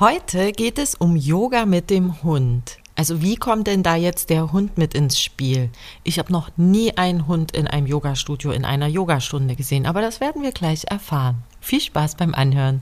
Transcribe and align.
Heute 0.00 0.52
geht 0.52 0.78
es 0.78 0.94
um 0.94 1.14
Yoga 1.14 1.66
mit 1.66 1.90
dem 1.90 2.22
Hund. 2.22 2.78
Also 2.96 3.20
wie 3.20 3.36
kommt 3.36 3.66
denn 3.66 3.82
da 3.82 3.96
jetzt 3.96 4.30
der 4.30 4.50
Hund 4.50 4.78
mit 4.78 4.94
ins 4.94 5.20
Spiel? 5.20 5.68
Ich 6.04 6.18
habe 6.18 6.32
noch 6.32 6.50
nie 6.56 6.96
einen 6.96 7.26
Hund 7.26 7.52
in 7.52 7.66
einem 7.66 7.86
Yogastudio 7.86 8.50
in 8.50 8.64
einer 8.64 8.86
Yogastunde 8.86 9.56
gesehen, 9.56 9.84
aber 9.84 10.00
das 10.00 10.22
werden 10.22 10.40
wir 10.40 10.52
gleich 10.52 10.84
erfahren. 10.86 11.42
Viel 11.60 11.82
Spaß 11.82 12.14
beim 12.14 12.34
Anhören. 12.34 12.80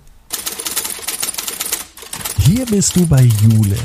Hier 2.46 2.64
bist 2.66 2.94
du 2.94 3.04
bei 3.04 3.22
Jule, 3.22 3.78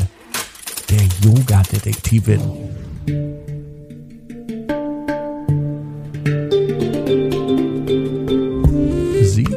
der 0.91 1.01
Yoga-Detektivin. 1.23 3.42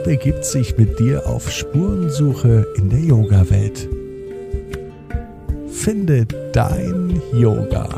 Begibt 0.07 0.45
sich 0.45 0.79
mit 0.79 1.00
dir 1.00 1.27
auf 1.27 1.50
Spurensuche 1.50 2.64
in 2.77 2.91
der 2.91 3.00
Yoga-Welt. 3.00 3.88
Finde 5.69 6.24
dein 6.52 7.20
Yoga. 7.33 7.88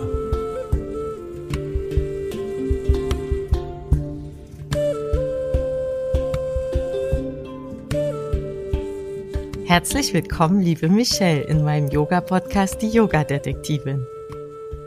Herzlich 9.67 10.15
willkommen, 10.15 10.63
liebe 10.63 10.89
Michelle, 10.89 11.43
in 11.43 11.63
meinem 11.63 11.89
Yoga-Podcast 11.89 12.81
Die 12.81 12.89
Yoga-Detektivin. 12.89 14.03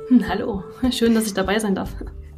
Hm, 0.07 0.27
hallo, 0.27 0.63
schön, 0.89 1.13
dass 1.13 1.27
ich 1.27 1.35
dabei 1.35 1.59
sein 1.59 1.75
darf. 1.75 1.91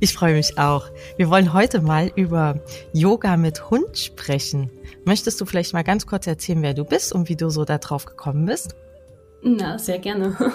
Ich 0.04 0.12
freue 0.12 0.34
mich 0.34 0.58
auch. 0.58 0.90
Wir 1.16 1.30
wollen 1.30 1.54
heute 1.54 1.80
mal 1.80 2.12
über 2.18 2.60
Yoga 2.92 3.38
mit 3.38 3.70
Hund 3.70 3.98
sprechen. 3.98 4.70
Möchtest 5.06 5.40
du 5.40 5.46
vielleicht 5.46 5.72
mal 5.72 5.86
ganz 5.86 6.06
kurz 6.06 6.28
erzählen, 6.28 6.62
wer 6.62 6.74
du 6.74 6.84
bist 6.84 7.14
und 7.14 7.30
wie 7.30 7.38
du 7.38 7.50
so 7.50 7.64
da 7.64 7.78
drauf 7.78 8.04
gekommen 8.04 8.46
bist? 8.46 8.76
Na, 9.44 9.80
sehr 9.80 10.00
gerne. 10.00 10.36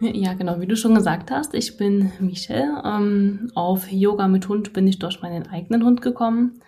Ja, 0.00 0.34
genau, 0.34 0.60
wie 0.60 0.66
du 0.66 0.76
schon 0.76 0.94
gesagt 0.94 1.30
hast, 1.30 1.54
ich 1.54 1.76
bin 1.76 2.12
Michelle. 2.18 2.82
Ähm, 2.84 3.50
auf 3.54 3.90
Yoga 3.92 4.28
mit 4.28 4.48
Hund 4.48 4.72
bin 4.72 4.86
ich 4.86 4.98
durch 4.98 5.22
meinen 5.22 5.46
eigenen 5.46 5.84
Hund 5.84 6.02
gekommen. 6.02 6.60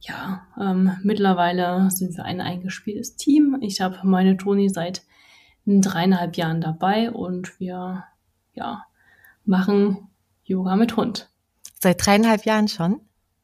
Ja, 0.00 0.46
ähm, 0.58 0.92
mittlerweile 1.02 1.90
sind 1.90 2.16
wir 2.16 2.24
ein 2.24 2.40
eingespieltes 2.40 3.16
Team. 3.16 3.58
Ich 3.60 3.80
habe 3.80 3.98
meine 4.04 4.36
Toni 4.36 4.68
seit 4.68 5.02
dreieinhalb 5.66 6.36
Jahren 6.36 6.60
dabei 6.60 7.10
und 7.10 7.58
wir 7.58 8.04
ja, 8.54 8.84
machen 9.44 10.08
Yoga 10.44 10.76
mit 10.76 10.96
Hund. 10.96 11.30
Seit 11.80 12.04
dreieinhalb 12.04 12.44
Jahren 12.44 12.68
schon? 12.68 13.00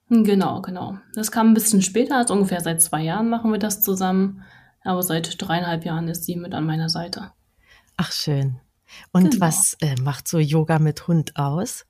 Genau, 0.08 0.60
genau. 0.60 0.98
Das 1.14 1.30
kam 1.30 1.48
ein 1.48 1.54
bisschen 1.54 1.82
später, 1.82 2.16
also 2.16 2.34
ungefähr 2.34 2.60
seit 2.60 2.82
zwei 2.82 3.02
Jahren 3.02 3.28
machen 3.28 3.52
wir 3.52 3.58
das 3.58 3.82
zusammen. 3.82 4.42
Aber 4.82 5.02
seit 5.02 5.40
dreieinhalb 5.40 5.84
Jahren 5.84 6.08
ist 6.08 6.24
sie 6.24 6.36
mit 6.36 6.54
an 6.54 6.66
meiner 6.66 6.88
Seite. 6.88 7.32
Ach, 7.96 8.12
schön. 8.12 8.60
Und 9.12 9.32
genau. 9.32 9.46
was 9.46 9.76
äh, 9.80 9.94
macht 10.00 10.26
so 10.26 10.38
Yoga 10.38 10.78
mit 10.78 11.06
Hund 11.06 11.36
aus? 11.36 11.86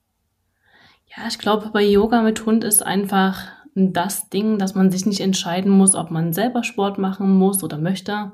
Ja, 1.06 1.27
ich 1.28 1.39
glaube, 1.39 1.70
bei 1.72 1.83
Yoga 1.83 2.22
mit 2.22 2.45
Hund 2.47 2.62
ist 2.62 2.84
einfach 2.84 3.48
das 3.74 4.28
Ding, 4.28 4.58
dass 4.58 4.74
man 4.74 4.91
sich 4.91 5.06
nicht 5.06 5.20
entscheiden 5.20 5.70
muss, 5.70 5.95
ob 5.95 6.11
man 6.11 6.33
selber 6.33 6.64
Sport 6.64 6.98
machen 6.98 7.33
muss 7.33 7.62
oder 7.62 7.78
möchte 7.78 8.33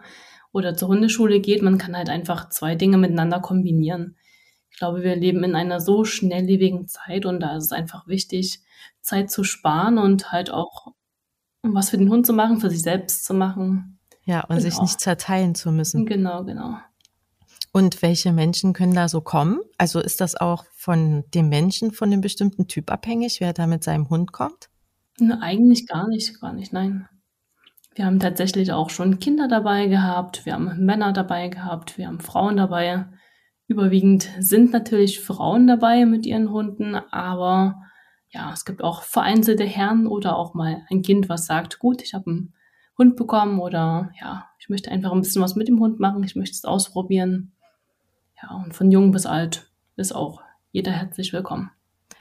oder 0.52 0.74
zur 0.74 0.88
Hundeschule 0.88 1.40
geht. 1.40 1.62
Man 1.62 1.78
kann 1.78 1.96
halt 1.96 2.08
einfach 2.08 2.48
zwei 2.48 2.74
Dinge 2.74 2.98
miteinander 2.98 3.40
kombinieren. 3.40 4.16
Ich 4.76 4.80
glaube, 4.80 5.02
wir 5.02 5.16
leben 5.16 5.42
in 5.42 5.54
einer 5.54 5.80
so 5.80 6.04
schnelllebigen 6.04 6.86
Zeit 6.86 7.24
und 7.24 7.40
da 7.40 7.56
ist 7.56 7.64
es 7.64 7.72
einfach 7.72 8.06
wichtig, 8.06 8.60
Zeit 9.00 9.30
zu 9.30 9.42
sparen 9.42 9.96
und 9.96 10.32
halt 10.32 10.50
auch 10.50 10.88
was 11.62 11.88
für 11.88 11.96
den 11.96 12.10
Hund 12.10 12.26
zu 12.26 12.34
machen, 12.34 12.60
für 12.60 12.68
sich 12.68 12.82
selbst 12.82 13.24
zu 13.24 13.32
machen. 13.32 13.98
Ja, 14.24 14.40
und 14.42 14.58
genau. 14.58 14.60
sich 14.60 14.78
nicht 14.78 15.00
zerteilen 15.00 15.54
zu 15.54 15.72
müssen. 15.72 16.04
Genau, 16.04 16.44
genau. 16.44 16.76
Und 17.72 18.02
welche 18.02 18.34
Menschen 18.34 18.74
können 18.74 18.92
da 18.92 19.08
so 19.08 19.22
kommen? 19.22 19.60
Also 19.78 19.98
ist 19.98 20.20
das 20.20 20.38
auch 20.38 20.66
von 20.74 21.24
dem 21.32 21.48
Menschen, 21.48 21.90
von 21.90 22.10
dem 22.10 22.20
bestimmten 22.20 22.68
Typ 22.68 22.92
abhängig, 22.92 23.40
wer 23.40 23.54
da 23.54 23.66
mit 23.66 23.82
seinem 23.82 24.10
Hund 24.10 24.32
kommt? 24.32 24.68
Ne, 25.18 25.40
eigentlich 25.40 25.86
gar 25.86 26.06
nicht, 26.06 26.38
gar 26.38 26.52
nicht, 26.52 26.74
nein. 26.74 27.08
Wir 27.94 28.04
haben 28.04 28.20
tatsächlich 28.20 28.72
auch 28.72 28.90
schon 28.90 29.20
Kinder 29.20 29.48
dabei 29.48 29.86
gehabt, 29.86 30.44
wir 30.44 30.52
haben 30.52 30.84
Männer 30.84 31.14
dabei 31.14 31.48
gehabt, 31.48 31.96
wir 31.96 32.08
haben 32.08 32.20
Frauen 32.20 32.58
dabei. 32.58 33.06
Überwiegend 33.68 34.30
sind 34.38 34.72
natürlich 34.72 35.20
Frauen 35.20 35.66
dabei 35.66 36.06
mit 36.06 36.24
ihren 36.24 36.50
Hunden, 36.50 36.94
aber 36.94 37.82
ja, 38.28 38.52
es 38.52 38.64
gibt 38.64 38.82
auch 38.82 39.02
vereinzelte 39.02 39.64
Herren 39.64 40.06
oder 40.06 40.36
auch 40.36 40.54
mal 40.54 40.84
ein 40.88 41.02
Kind, 41.02 41.28
was 41.28 41.46
sagt, 41.46 41.78
gut, 41.78 42.02
ich 42.02 42.14
habe 42.14 42.30
einen 42.30 42.54
Hund 42.96 43.16
bekommen 43.16 43.60
oder 43.60 44.10
ja, 44.20 44.46
ich 44.58 44.68
möchte 44.68 44.90
einfach 44.90 45.12
ein 45.12 45.20
bisschen 45.20 45.42
was 45.42 45.56
mit 45.56 45.68
dem 45.68 45.80
Hund 45.80 45.98
machen, 45.98 46.22
ich 46.22 46.36
möchte 46.36 46.54
es 46.54 46.64
ausprobieren. 46.64 47.52
Ja, 48.40 48.54
und 48.64 48.74
von 48.74 48.90
jung 48.90 49.10
bis 49.10 49.26
alt 49.26 49.70
ist 49.96 50.14
auch 50.14 50.42
jeder 50.70 50.92
herzlich 50.92 51.32
willkommen. 51.32 51.70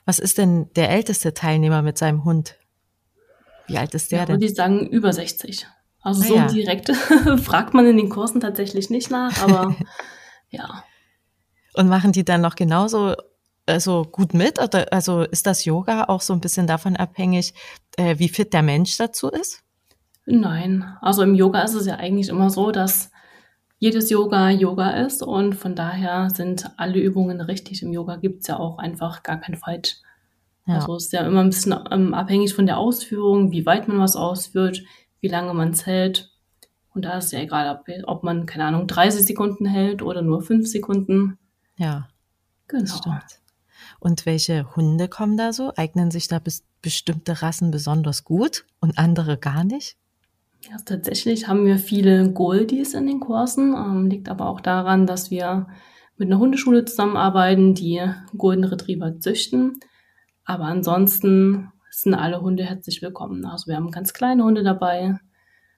Was 0.05 0.19
ist 0.19 0.37
denn 0.37 0.71
der 0.75 0.89
älteste 0.89 1.33
Teilnehmer 1.33 1.81
mit 1.81 1.97
seinem 1.97 2.23
Hund? 2.23 2.57
Wie 3.67 3.77
alt 3.77 3.93
ist 3.93 4.11
der 4.11 4.19
ja, 4.19 4.25
denn? 4.25 4.39
Die 4.39 4.49
sagen 4.49 4.87
über 4.87 5.11
60. 5.11 5.67
Also 6.01 6.21
ah, 6.21 6.25
so 6.25 6.35
ja. 6.35 6.47
direkt 6.47 6.91
fragt 7.43 7.73
man 7.73 7.85
in 7.85 7.97
den 7.97 8.09
Kursen 8.09 8.39
tatsächlich 8.39 8.89
nicht 8.89 9.11
nach, 9.11 9.43
aber 9.43 9.75
ja. 10.49 10.83
Und 11.75 11.87
machen 11.87 12.11
die 12.11 12.23
dann 12.23 12.41
noch 12.41 12.55
genauso 12.55 13.15
also 13.65 14.03
gut 14.03 14.33
mit? 14.33 14.61
Oder, 14.61 14.91
also 14.91 15.21
ist 15.21 15.47
das 15.47 15.65
Yoga 15.65 16.05
auch 16.05 16.21
so 16.21 16.33
ein 16.33 16.41
bisschen 16.41 16.67
davon 16.67 16.95
abhängig, 16.95 17.53
äh, 17.97 18.17
wie 18.19 18.29
fit 18.29 18.53
der 18.53 18.61
Mensch 18.61 18.97
dazu 18.97 19.29
ist? 19.29 19.63
Nein, 20.25 20.85
also 21.01 21.21
im 21.21 21.35
Yoga 21.35 21.61
ist 21.61 21.75
es 21.75 21.85
ja 21.85 21.95
eigentlich 21.95 22.29
immer 22.29 22.49
so, 22.49 22.71
dass 22.71 23.11
jedes 23.77 24.09
Yoga 24.09 24.49
Yoga 24.49 24.91
ist 24.91 25.21
und 25.21 25.53
von 25.53 25.75
daher 25.75 26.29
sind 26.29 26.71
alle 26.77 26.99
Übungen 26.99 27.41
richtig. 27.41 27.83
Im 27.83 27.91
Yoga 27.91 28.15
gibt 28.15 28.41
es 28.41 28.47
ja 28.47 28.57
auch 28.57 28.77
einfach 28.79 29.21
gar 29.21 29.39
kein 29.39 29.55
Falsch. 29.55 29.97
Ja. 30.65 30.75
Also 30.75 30.95
ist 30.95 31.13
ja 31.13 31.21
immer 31.21 31.41
ein 31.41 31.49
bisschen 31.49 31.75
ähm, 31.91 32.13
abhängig 32.13 32.55
von 32.55 32.65
der 32.65 32.77
Ausführung, 32.77 33.51
wie 33.51 33.65
weit 33.65 33.87
man 33.87 33.99
was 33.99 34.15
ausführt, 34.15 34.81
wie 35.21 35.27
lange 35.27 35.53
man 35.53 35.71
es 35.71 35.85
hält. 35.85 36.31
Und 36.95 37.05
da 37.05 37.17
ist 37.17 37.31
ja 37.33 37.39
egal, 37.39 37.77
ob, 37.77 37.87
ob, 38.07 38.23
man, 38.23 38.45
keine 38.45 38.65
Ahnung, 38.65 38.87
30 38.87 39.25
Sekunden 39.25 39.65
hält 39.65 40.01
oder 40.01 40.21
nur 40.21 40.41
5 40.41 40.67
Sekunden. 40.67 41.37
Ja. 41.77 42.09
Genau. 42.67 42.95
Stimmt. 42.95 43.41
Und 43.99 44.25
welche 44.25 44.75
Hunde 44.75 45.07
kommen 45.07 45.37
da 45.37 45.53
so? 45.53 45.73
Eignen 45.75 46.11
sich 46.11 46.27
da 46.27 46.39
bis, 46.39 46.63
bestimmte 46.81 47.41
Rassen 47.41 47.71
besonders 47.71 48.23
gut 48.23 48.65
und 48.79 48.97
andere 48.97 49.37
gar 49.37 49.63
nicht? 49.63 49.97
Ja, 50.69 50.77
tatsächlich 50.83 51.47
haben 51.47 51.65
wir 51.65 51.77
viele 51.77 52.31
Goldies 52.31 52.93
in 52.93 53.05
den 53.05 53.19
Kursen. 53.19 53.73
Ähm, 53.75 54.07
liegt 54.07 54.29
aber 54.29 54.47
auch 54.47 54.61
daran, 54.61 55.05
dass 55.05 55.29
wir 55.29 55.67
mit 56.17 56.29
einer 56.29 56.39
Hundeschule 56.39 56.85
zusammenarbeiten, 56.85 57.75
die 57.75 58.01
Golden 58.37 58.63
Retriever 58.63 59.19
züchten. 59.19 59.79
Aber 60.45 60.65
ansonsten 60.65 61.71
sind 61.91 62.13
alle 62.13 62.41
Hunde 62.41 62.63
herzlich 62.63 63.01
willkommen. 63.01 63.45
Also 63.45 63.67
wir 63.67 63.75
haben 63.75 63.91
ganz 63.91 64.13
kleine 64.13 64.43
Hunde 64.43 64.63
dabei, 64.63 65.17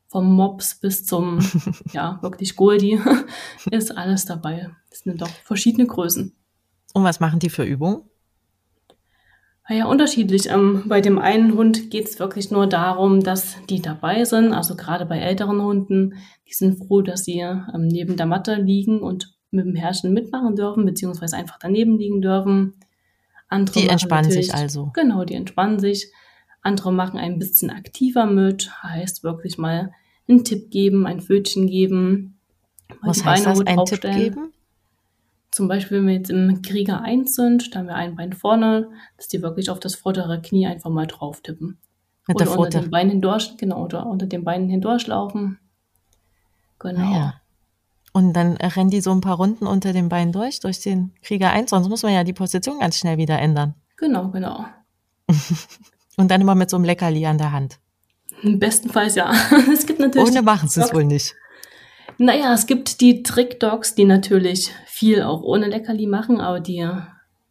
vom 0.08 0.34
Mops 0.34 0.80
bis 0.80 1.06
zum, 1.06 1.40
ja, 1.94 2.20
wirklich 2.22 2.56
Goldie 2.56 3.00
ist 3.72 3.98
alles 3.98 4.26
dabei. 4.26 4.70
Das 4.90 5.00
sind 5.00 5.22
doch 5.22 5.30
verschiedene 5.30 5.88
Größen. 5.88 6.36
Und 6.94 7.04
was 7.04 7.20
machen 7.20 7.40
die 7.40 7.50
für 7.50 7.64
Übungen? 7.64 8.02
Ja, 9.70 9.86
unterschiedlich. 9.86 10.50
Ähm, 10.50 10.84
bei 10.88 11.02
dem 11.02 11.20
einen 11.20 11.54
Hund 11.54 11.92
geht 11.92 12.08
es 12.08 12.20
wirklich 12.20 12.52
nur 12.52 12.68
darum, 12.68 13.22
dass 13.22 13.58
die 13.70 13.82
dabei 13.82 14.24
sind. 14.24 14.54
Also 14.54 14.76
gerade 14.76 15.06
bei 15.06 15.20
älteren 15.20 15.62
Hunden, 15.62 16.14
die 16.48 16.54
sind 16.54 16.78
froh, 16.78 17.02
dass 17.02 17.26
sie 17.26 17.40
ähm, 17.40 17.88
neben 17.88 18.16
der 18.16 18.28
Matte 18.28 18.56
liegen 18.56 19.02
und 19.02 19.36
mit 19.52 19.66
dem 19.66 19.76
Herrschen 19.76 20.14
mitmachen 20.14 20.56
dürfen, 20.56 20.86
beziehungsweise 20.86 21.36
einfach 21.36 21.58
daneben 21.60 21.98
liegen 21.98 22.22
dürfen. 22.22 22.76
Andere 23.50 23.82
die 23.82 23.90
entspannen 23.90 24.32
sich 24.32 24.54
also. 24.54 24.92
Genau, 24.94 25.26
die 25.26 25.36
entspannen 25.36 25.80
sich. 25.80 26.12
Andere 26.62 26.92
machen 26.92 27.20
ein 27.20 27.40
bisschen 27.40 27.70
aktiver 27.70 28.26
mit, 28.26 28.72
heißt 28.84 29.24
wirklich 29.24 29.58
mal 29.58 29.94
einen 30.28 30.44
Tipp 30.44 30.70
geben, 30.70 31.06
ein 31.06 31.22
Pfötchen 31.22 31.68
geben. 31.68 32.40
Was 33.02 33.24
heißt 33.24 33.46
Beine 33.46 33.64
das, 33.64 33.68
ein 33.68 33.86
Tipp 33.86 34.02
geben? 34.02 34.54
Zum 35.52 35.68
Beispiel, 35.68 36.00
wenn 36.00 36.08
wir 36.08 36.14
jetzt 36.16 36.30
im 36.30 36.62
Krieger 36.62 37.02
1 37.02 37.34
sind, 37.34 37.74
da 37.74 37.80
haben 37.80 37.88
wir 37.88 37.96
ein 37.96 38.16
Bein 38.16 38.34
vorne, 38.34 38.90
dass 39.16 39.28
die 39.28 39.42
wirklich 39.42 39.70
auf 39.70 39.80
das 39.80 39.96
vordere 39.96 40.42
Knie 40.42 40.68
einfach 40.68 40.90
mal 40.90 41.08
drauf 41.08 41.42
tippen. 41.42 41.78
Mit 42.28 42.36
oder 42.36 42.46
der 42.46 42.60
unter 42.60 42.82
den 42.82 42.92
Beinen 42.92 43.12
hindurch, 43.12 43.56
genau, 43.58 43.86
oder 43.86 44.06
unter 44.06 44.26
den 44.26 44.44
Beinen 44.44 44.70
hindurchlaufen. 44.70 45.60
Genau. 46.80 47.02
Ah 47.02 47.18
ja. 47.18 47.34
Und 48.12 48.34
dann 48.34 48.58
rennen 48.58 48.90
die 48.90 49.02
so 49.02 49.12
ein 49.12 49.22
paar 49.22 49.38
Runden 49.38 49.68
unter 49.68 49.94
den 49.94 50.10
Beinen 50.10 50.34
durch, 50.34 50.60
durch 50.60 50.80
den 50.80 51.14
Krieger 51.22 51.52
1, 51.52 51.70
sonst 51.70 51.88
muss 51.88 52.04
man 52.04 52.14
ja 52.14 52.24
die 52.24 52.34
Position 52.34 52.80
ganz 52.80 52.98
schnell 52.98 53.18
wieder 53.18 53.40
ändern. 53.40 53.76
Genau, 53.96 54.30
genau. 54.30 54.66
Und 56.18 56.30
dann 56.30 56.42
immer 56.42 56.56
mit 56.56 56.70
so 56.70 56.76
einem 56.76 56.86
Leckerli 56.86 57.26
an 57.26 57.38
der 57.38 57.52
Hand. 57.54 57.80
Bestenfalls 58.44 59.16
ja. 59.16 59.32
es 59.74 59.86
gibt 59.86 60.00
natürlich. 60.00 60.28
Ohne 60.28 60.42
machen 60.42 60.68
sie 60.68 60.82
es 60.82 60.94
wohl 60.94 61.06
nicht. 61.06 61.34
Naja, 62.18 62.54
es 62.54 62.66
gibt 62.66 63.02
die 63.02 63.24
Trickdogs, 63.24 63.96
die 63.96 64.06
natürlich 64.06 64.72
viel 64.88 65.22
auch 65.22 65.42
ohne 65.44 65.68
Leckerli 65.68 66.08
machen, 66.08 66.42
aber 66.42 66.60
die 66.60 66.88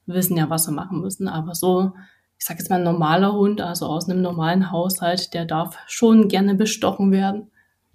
wissen 0.07 0.37
ja, 0.37 0.51
was 0.51 0.65
sie 0.65 0.73
machen 0.73 1.01
müssen. 1.01 1.29
Aber 1.29 1.55
so, 1.55 1.93
ich 2.39 2.45
sag 2.45 2.59
jetzt 2.59 2.69
mal, 2.69 2.77
ein 2.77 2.85
normaler 2.85 3.33
Hund, 3.33 3.61
also 3.61 3.87
aus 3.87 4.09
einem 4.09 4.23
normalen 4.23 4.73
Haushalt, 4.73 5.33
der 5.35 5.45
darf 5.45 5.79
schon 5.87 6.29
gerne 6.29 6.55
bestochen 6.55 7.13
werden. 7.13 7.51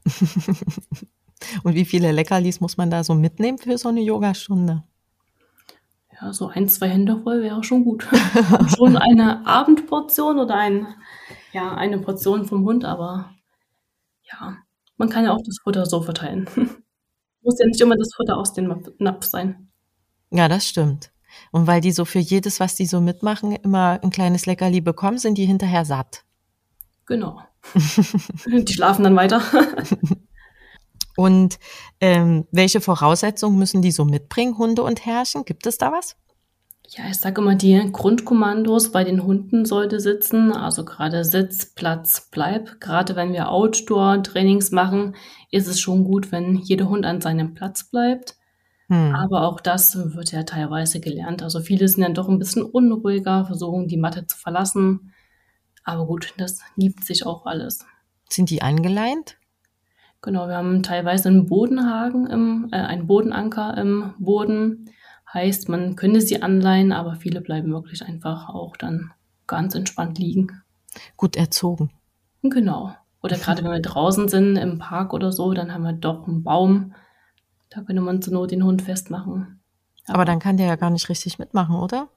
Und 1.63 1.75
wie 1.75 1.85
viele 1.85 2.12
Leckerlis 2.12 2.62
muss 2.62 2.77
man 2.77 2.89
da 2.89 3.03
so 3.03 3.13
mitnehmen 3.13 3.57
für 3.57 3.77
so 3.77 3.89
eine 3.89 4.01
Yogastunde? 4.01 4.83
Ja, 6.21 6.33
so 6.33 6.47
ein, 6.47 6.69
zwei 6.69 6.88
Hände 6.88 7.19
voll 7.23 7.41
wäre 7.41 7.63
schon 7.63 7.83
gut. 7.83 8.07
schon 8.75 8.95
eine 8.95 9.45
Abendportion 9.47 10.38
oder 10.38 10.56
ein, 10.56 10.88
ja, 11.51 11.73
eine 11.73 11.97
Portion 11.97 12.45
vom 12.45 12.63
Hund, 12.63 12.85
aber 12.85 13.31
ja, 14.31 14.57
man 14.97 15.09
kann 15.09 15.25
ja 15.25 15.33
auch 15.33 15.41
das 15.44 15.57
Futter 15.63 15.85
so 15.85 16.01
verteilen. 16.01 16.47
Muss 17.44 17.59
ja 17.59 17.65
nicht 17.65 17.81
immer 17.81 17.97
das 17.97 18.13
Futter 18.15 18.38
aus 18.38 18.53
dem 18.53 18.83
Napf 19.00 19.25
sein. 19.25 19.71
Ja, 20.29 20.47
das 20.47 20.68
stimmt. 20.68 21.12
Und 21.51 21.65
weil 21.65 21.81
die 21.81 21.91
so 21.91 22.06
für 22.06 22.19
jedes, 22.19 22.59
was 22.59 22.75
die 22.75 22.85
so 22.85 23.01
mitmachen, 23.01 23.56
immer 23.56 24.00
ein 24.03 24.12
kleines 24.12 24.45
Leckerli 24.45 24.79
bekommen, 24.79 25.17
sind 25.17 25.38
die 25.38 25.45
hinterher 25.45 25.85
satt. 25.85 26.24
Genau. 27.07 27.41
die 28.45 28.74
schlafen 28.74 29.03
dann 29.03 29.15
weiter. 29.15 29.41
Und 31.16 31.60
ähm, 32.00 32.46
welche 32.52 32.81
Voraussetzungen 32.81 33.58
müssen 33.58 33.81
die 33.81 33.92
so 33.92 34.06
mitbringen, 34.06 34.58
Hunde 34.58 34.84
und 34.84 35.06
Herrchen? 35.06 35.46
Gibt 35.46 35.66
es 35.68 35.78
da 35.78 35.92
was? 35.92 36.16
Ja, 36.94 37.06
ich 37.10 37.19
sage 37.19 37.40
immer, 37.40 37.56
die 37.56 37.90
Grundkommandos 37.90 38.92
bei 38.92 39.06
den 39.06 39.24
Hunden 39.24 39.63
sollte 39.63 40.02
sitzen, 40.02 40.52
also 40.52 40.84
gerade 40.84 41.24
Sitz, 41.24 41.74
Platz, 41.74 42.28
Bleib. 42.31 42.81
Gerade 42.81 43.16
wenn 43.16 43.31
wir 43.31 43.50
Outdoor-Trainings 43.50 44.72
machen, 44.72 45.16
ist 45.52 45.68
es 45.68 45.80
schon 45.80 46.04
gut, 46.04 46.34
wenn 46.34 46.56
jeder 46.58 46.90
Hund 46.90 47.06
an 47.06 47.22
seinem 47.22 47.54
Platz 47.54 47.90
bleibt. 47.90 48.36
Hm. 48.90 49.16
Aber 49.16 49.48
auch 49.48 49.62
das 49.62 49.96
wird 49.96 50.34
ja 50.34 50.44
teilweise 50.44 51.00
gelernt. 51.00 51.44
Also 51.44 51.62
viele 51.62 51.88
sind 51.88 52.04
dann 52.04 52.13
doch 52.13 52.28
ein 52.28 52.40
bisschen 52.40 52.63
unruhiger, 52.63 53.46
versuchen 53.46 53.88
die 53.88 53.96
Matte 53.96 54.28
zu 54.28 54.38
verlassen. 54.38 55.13
Aber 55.86 56.06
gut, 56.06 56.34
das 56.38 56.60
liebt 56.75 57.06
sich 57.06 57.25
auch 57.25 57.46
alles. 57.46 57.86
Sind 58.30 58.50
die 58.50 58.62
eingeleint? 58.62 59.38
Genau, 60.21 60.47
wir 60.47 60.56
haben 60.56 60.83
teilweise 60.83 61.29
einen 61.29 61.47
Bodenhaken 61.47 62.27
im, 62.27 62.69
äh, 62.71 62.75
einen 62.75 63.07
Bodenanker 63.07 63.75
im 63.77 64.13
Boden. 64.19 64.89
Heißt, 65.33 65.68
man 65.69 65.95
könnte 65.95 66.21
sie 66.21 66.41
anleihen, 66.41 66.91
aber 66.91 67.15
viele 67.15 67.41
bleiben 67.41 67.71
wirklich 67.71 68.06
einfach 68.06 68.50
auch 68.50 68.77
dann 68.77 69.12
ganz 69.47 69.73
entspannt 69.73 70.19
liegen. 70.19 70.62
Gut 71.18 71.35
erzogen. 71.35 71.89
Genau. 72.44 72.94
Oder 73.23 73.38
gerade 73.39 73.63
wenn 73.63 73.71
wir 73.71 73.81
draußen 73.81 74.27
sind 74.27 74.57
im 74.57 74.77
Park 74.77 75.13
oder 75.13 75.31
so, 75.31 75.53
dann 75.53 75.73
haben 75.73 75.83
wir 75.83 75.94
doch 75.94 76.27
einen 76.27 76.44
Baum. 76.44 76.94
Da 77.69 77.81
könnte 77.81 78.01
man 78.01 78.21
zur 78.21 78.33
Not 78.33 78.51
den 78.51 78.63
Hund 78.63 78.83
festmachen. 78.83 79.62
Aber, 80.06 80.15
aber 80.15 80.25
dann 80.25 80.39
kann 80.39 80.57
der 80.57 80.67
ja 80.67 80.75
gar 80.75 80.89
nicht 80.91 81.09
richtig 81.09 81.39
mitmachen, 81.39 81.75
oder? 81.75 82.09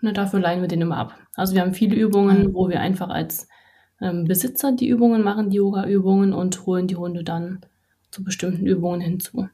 Ne, 0.00 0.12
dafür 0.12 0.40
leihen 0.40 0.60
wir 0.60 0.68
den 0.68 0.80
immer 0.80 0.96
ab. 0.96 1.14
Also 1.34 1.54
wir 1.54 1.62
haben 1.62 1.74
viele 1.74 1.94
Übungen, 1.94 2.52
wo 2.52 2.68
wir 2.68 2.80
einfach 2.80 3.10
als 3.10 3.48
ähm, 4.04 4.24
Besitzer 4.24 4.72
die 4.72 4.88
Übungen 4.88 5.22
machen, 5.22 5.50
die 5.50 5.56
Yoga-Übungen 5.56 6.32
und 6.32 6.66
holen 6.66 6.86
die 6.86 6.96
Hunde 6.96 7.24
dann 7.24 7.60
zu 8.10 8.22
bestimmten 8.22 8.66
Übungen 8.66 9.00
hinzu. 9.00 9.48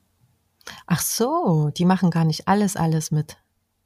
Ach 0.86 1.00
so, 1.00 1.70
die 1.76 1.84
machen 1.84 2.10
gar 2.10 2.24
nicht 2.24 2.48
alles, 2.48 2.76
alles 2.76 3.10
mit. 3.10 3.36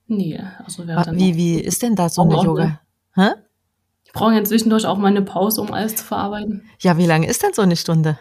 Nee, 0.06 0.40
also 0.64 0.86
wer 0.86 1.02
dann 1.02 1.16
Wie, 1.16 1.36
wie 1.36 1.60
ist 1.60 1.82
denn 1.82 1.94
da 1.94 2.08
so 2.08 2.22
eine 2.22 2.34
Yoga? 2.42 2.80
Hä? 3.14 3.30
Die 4.06 4.12
brauchen 4.12 4.34
ja 4.34 4.44
zwischendurch 4.44 4.86
auch 4.86 4.98
mal 4.98 5.08
eine 5.08 5.22
Pause, 5.22 5.60
um 5.60 5.72
alles 5.72 5.96
zu 5.96 6.04
verarbeiten. 6.04 6.62
Ja, 6.80 6.98
wie 6.98 7.06
lange 7.06 7.26
ist 7.26 7.42
denn 7.42 7.52
so 7.52 7.62
eine 7.62 7.76
Stunde? 7.76 8.18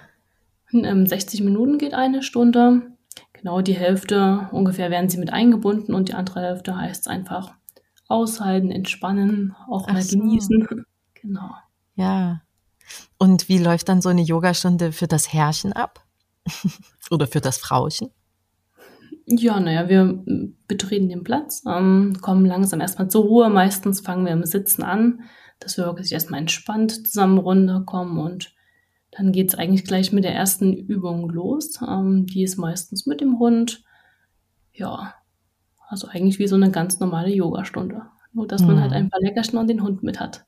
In, 0.72 0.86
ähm, 0.86 1.08
60 1.08 1.42
Minuten 1.42 1.78
geht 1.78 1.94
eine 1.94 2.24
Stunde. 2.24 2.94
Genau 3.34 3.62
die 3.62 3.76
Hälfte 3.76 4.48
ungefähr 4.52 4.92
werden 4.92 5.10
sie 5.10 5.18
mit 5.18 5.34
eingebunden 5.34 5.94
und 5.94 6.10
die 6.10 6.14
andere 6.14 6.42
Hälfte 6.42 6.78
heißt 6.78 7.02
es 7.02 7.08
einfach 7.08 7.54
aushalten, 8.08 8.72
entspannen, 8.72 9.56
auch 9.68 9.88
Ach 9.88 9.94
mal 9.94 10.02
so. 10.02 10.18
genießen. 10.18 10.68
Genau. 11.22 11.52
Ja. 11.96 12.42
Und 13.18 13.50
wie 13.50 13.58
läuft 13.58 13.90
dann 13.90 14.02
so 14.02 14.10
eine 14.10 14.22
Yogastunde 14.22 14.92
für 14.92 15.08
das 15.08 15.32
Herrchen 15.34 15.74
ab? 15.74 16.06
Oder 17.12 17.28
für 17.28 17.42
das 17.42 17.58
Frauchen? 17.58 18.10
Ja, 19.26 19.60
naja, 19.60 19.88
wir 19.88 20.22
betreten 20.68 21.08
den 21.08 21.24
Platz, 21.24 21.64
ähm, 21.66 22.18
kommen 22.22 22.46
langsam 22.46 22.82
erstmal 22.82 23.10
zur 23.10 23.24
Ruhe. 23.24 23.50
Meistens 23.50 24.02
fangen 24.02 24.26
wir 24.26 24.34
im 24.34 24.44
Sitzen 24.44 24.84
an, 24.84 25.22
dass 25.60 25.78
wir 25.78 25.86
wirklich 25.86 26.12
erstmal 26.12 26.42
entspannt 26.42 27.08
zusammen 27.08 27.38
runterkommen 27.38 28.18
und 28.18 28.54
dann 29.12 29.32
geht 29.32 29.50
es 29.50 29.56
eigentlich 29.56 29.86
gleich 29.86 30.12
mit 30.12 30.24
der 30.24 30.34
ersten 30.34 30.74
Übung 30.74 31.30
los. 31.30 31.80
Ähm, 31.88 32.26
die 32.26 32.44
ist 32.44 32.58
meistens 32.58 33.06
mit 33.06 33.22
dem 33.22 33.40
Hund. 33.40 33.84
Ja, 34.74 35.14
also 35.88 36.08
eigentlich 36.08 36.40
wie 36.40 36.48
so 36.48 36.56
eine 36.56 36.72
ganz 36.72 37.00
normale 37.00 37.30
Yogastunde. 37.30 38.02
Nur, 38.34 38.48
dass 38.48 38.64
man 38.64 38.82
halt 38.82 38.92
mhm. 38.92 38.98
ein 38.98 39.10
paar 39.10 39.22
Leckerchen 39.22 39.60
und 39.60 39.68
den 39.68 39.84
Hund 39.84 40.02
mit 40.02 40.20
hat. 40.20 40.46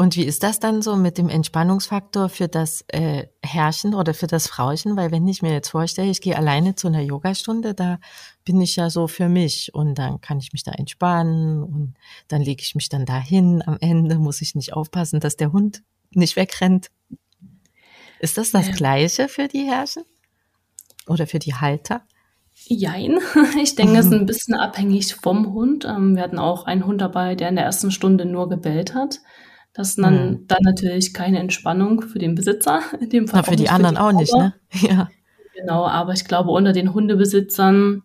Und 0.00 0.14
wie 0.14 0.22
ist 0.22 0.44
das 0.44 0.60
dann 0.60 0.80
so 0.80 0.94
mit 0.94 1.18
dem 1.18 1.28
Entspannungsfaktor 1.28 2.28
für 2.28 2.46
das 2.46 2.84
äh, 2.86 3.26
Herrchen 3.42 3.94
oder 3.94 4.14
für 4.14 4.28
das 4.28 4.46
Frauchen? 4.46 4.96
Weil 4.96 5.10
wenn 5.10 5.26
ich 5.26 5.42
mir 5.42 5.52
jetzt 5.52 5.70
vorstelle, 5.70 6.08
ich 6.08 6.20
gehe 6.20 6.36
alleine 6.36 6.76
zu 6.76 6.86
einer 6.86 7.00
Yogastunde, 7.00 7.74
da 7.74 7.98
bin 8.44 8.60
ich 8.60 8.76
ja 8.76 8.90
so 8.90 9.08
für 9.08 9.28
mich 9.28 9.74
und 9.74 9.96
dann 9.96 10.20
kann 10.20 10.38
ich 10.38 10.52
mich 10.52 10.62
da 10.62 10.70
entspannen 10.70 11.64
und 11.64 11.94
dann 12.28 12.42
lege 12.42 12.62
ich 12.62 12.76
mich 12.76 12.88
dann 12.88 13.06
dahin. 13.06 13.60
Am 13.66 13.76
Ende 13.80 14.20
muss 14.20 14.40
ich 14.40 14.54
nicht 14.54 14.72
aufpassen, 14.72 15.18
dass 15.18 15.36
der 15.36 15.52
Hund 15.52 15.82
nicht 16.12 16.36
wegrennt. 16.36 16.92
Ist 18.20 18.38
das 18.38 18.52
das 18.52 18.70
Gleiche 18.70 19.26
für 19.26 19.48
die 19.48 19.64
Herrchen 19.64 20.04
oder 21.08 21.26
für 21.26 21.40
die 21.40 21.56
Halter? 21.56 22.02
Jein. 22.54 23.18
Ich 23.60 23.74
denke, 23.74 23.98
es 23.98 24.06
ist 24.06 24.12
ein 24.12 24.26
bisschen 24.26 24.54
abhängig 24.54 25.16
vom 25.16 25.52
Hund. 25.52 25.84
Ähm, 25.86 26.14
wir 26.14 26.22
hatten 26.22 26.38
auch 26.38 26.66
einen 26.66 26.86
Hund 26.86 27.00
dabei, 27.00 27.34
der 27.34 27.48
in 27.48 27.56
der 27.56 27.64
ersten 27.64 27.90
Stunde 27.90 28.26
nur 28.26 28.48
gebellt 28.48 28.94
hat. 28.94 29.18
Das 29.78 29.90
ist 29.90 29.98
dann, 30.00 30.30
mhm. 30.30 30.46
dann 30.48 30.62
natürlich 30.62 31.14
keine 31.14 31.38
Entspannung 31.38 32.02
für 32.02 32.18
den 32.18 32.34
Besitzer. 32.34 32.80
In 33.00 33.10
dem 33.10 33.28
Fall 33.28 33.42
Na, 33.46 33.50
für 33.52 33.54
die 33.54 33.68
anderen 33.68 33.94
für 33.94 34.00
die 34.00 34.08
auch 34.08 34.12
nicht, 34.12 34.34
ne? 34.34 34.54
Ja. 34.90 35.08
Genau, 35.54 35.86
aber 35.86 36.14
ich 36.14 36.24
glaube, 36.24 36.50
unter 36.50 36.72
den 36.72 36.94
Hundebesitzern 36.94 38.02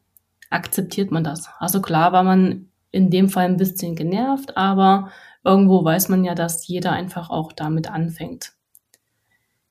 akzeptiert 0.51 1.09
man 1.09 1.23
das. 1.23 1.49
Also 1.57 1.81
klar 1.81 2.11
war 2.11 2.21
man 2.21 2.69
in 2.91 3.09
dem 3.09 3.27
Fall 3.27 3.45
ein 3.45 3.57
bisschen 3.57 3.95
genervt, 3.95 4.55
aber 4.55 5.09
irgendwo 5.43 5.83
weiß 5.83 6.09
man 6.09 6.23
ja, 6.23 6.35
dass 6.35 6.67
jeder 6.67 6.91
einfach 6.91 7.31
auch 7.31 7.51
damit 7.51 7.89
anfängt. 7.89 8.53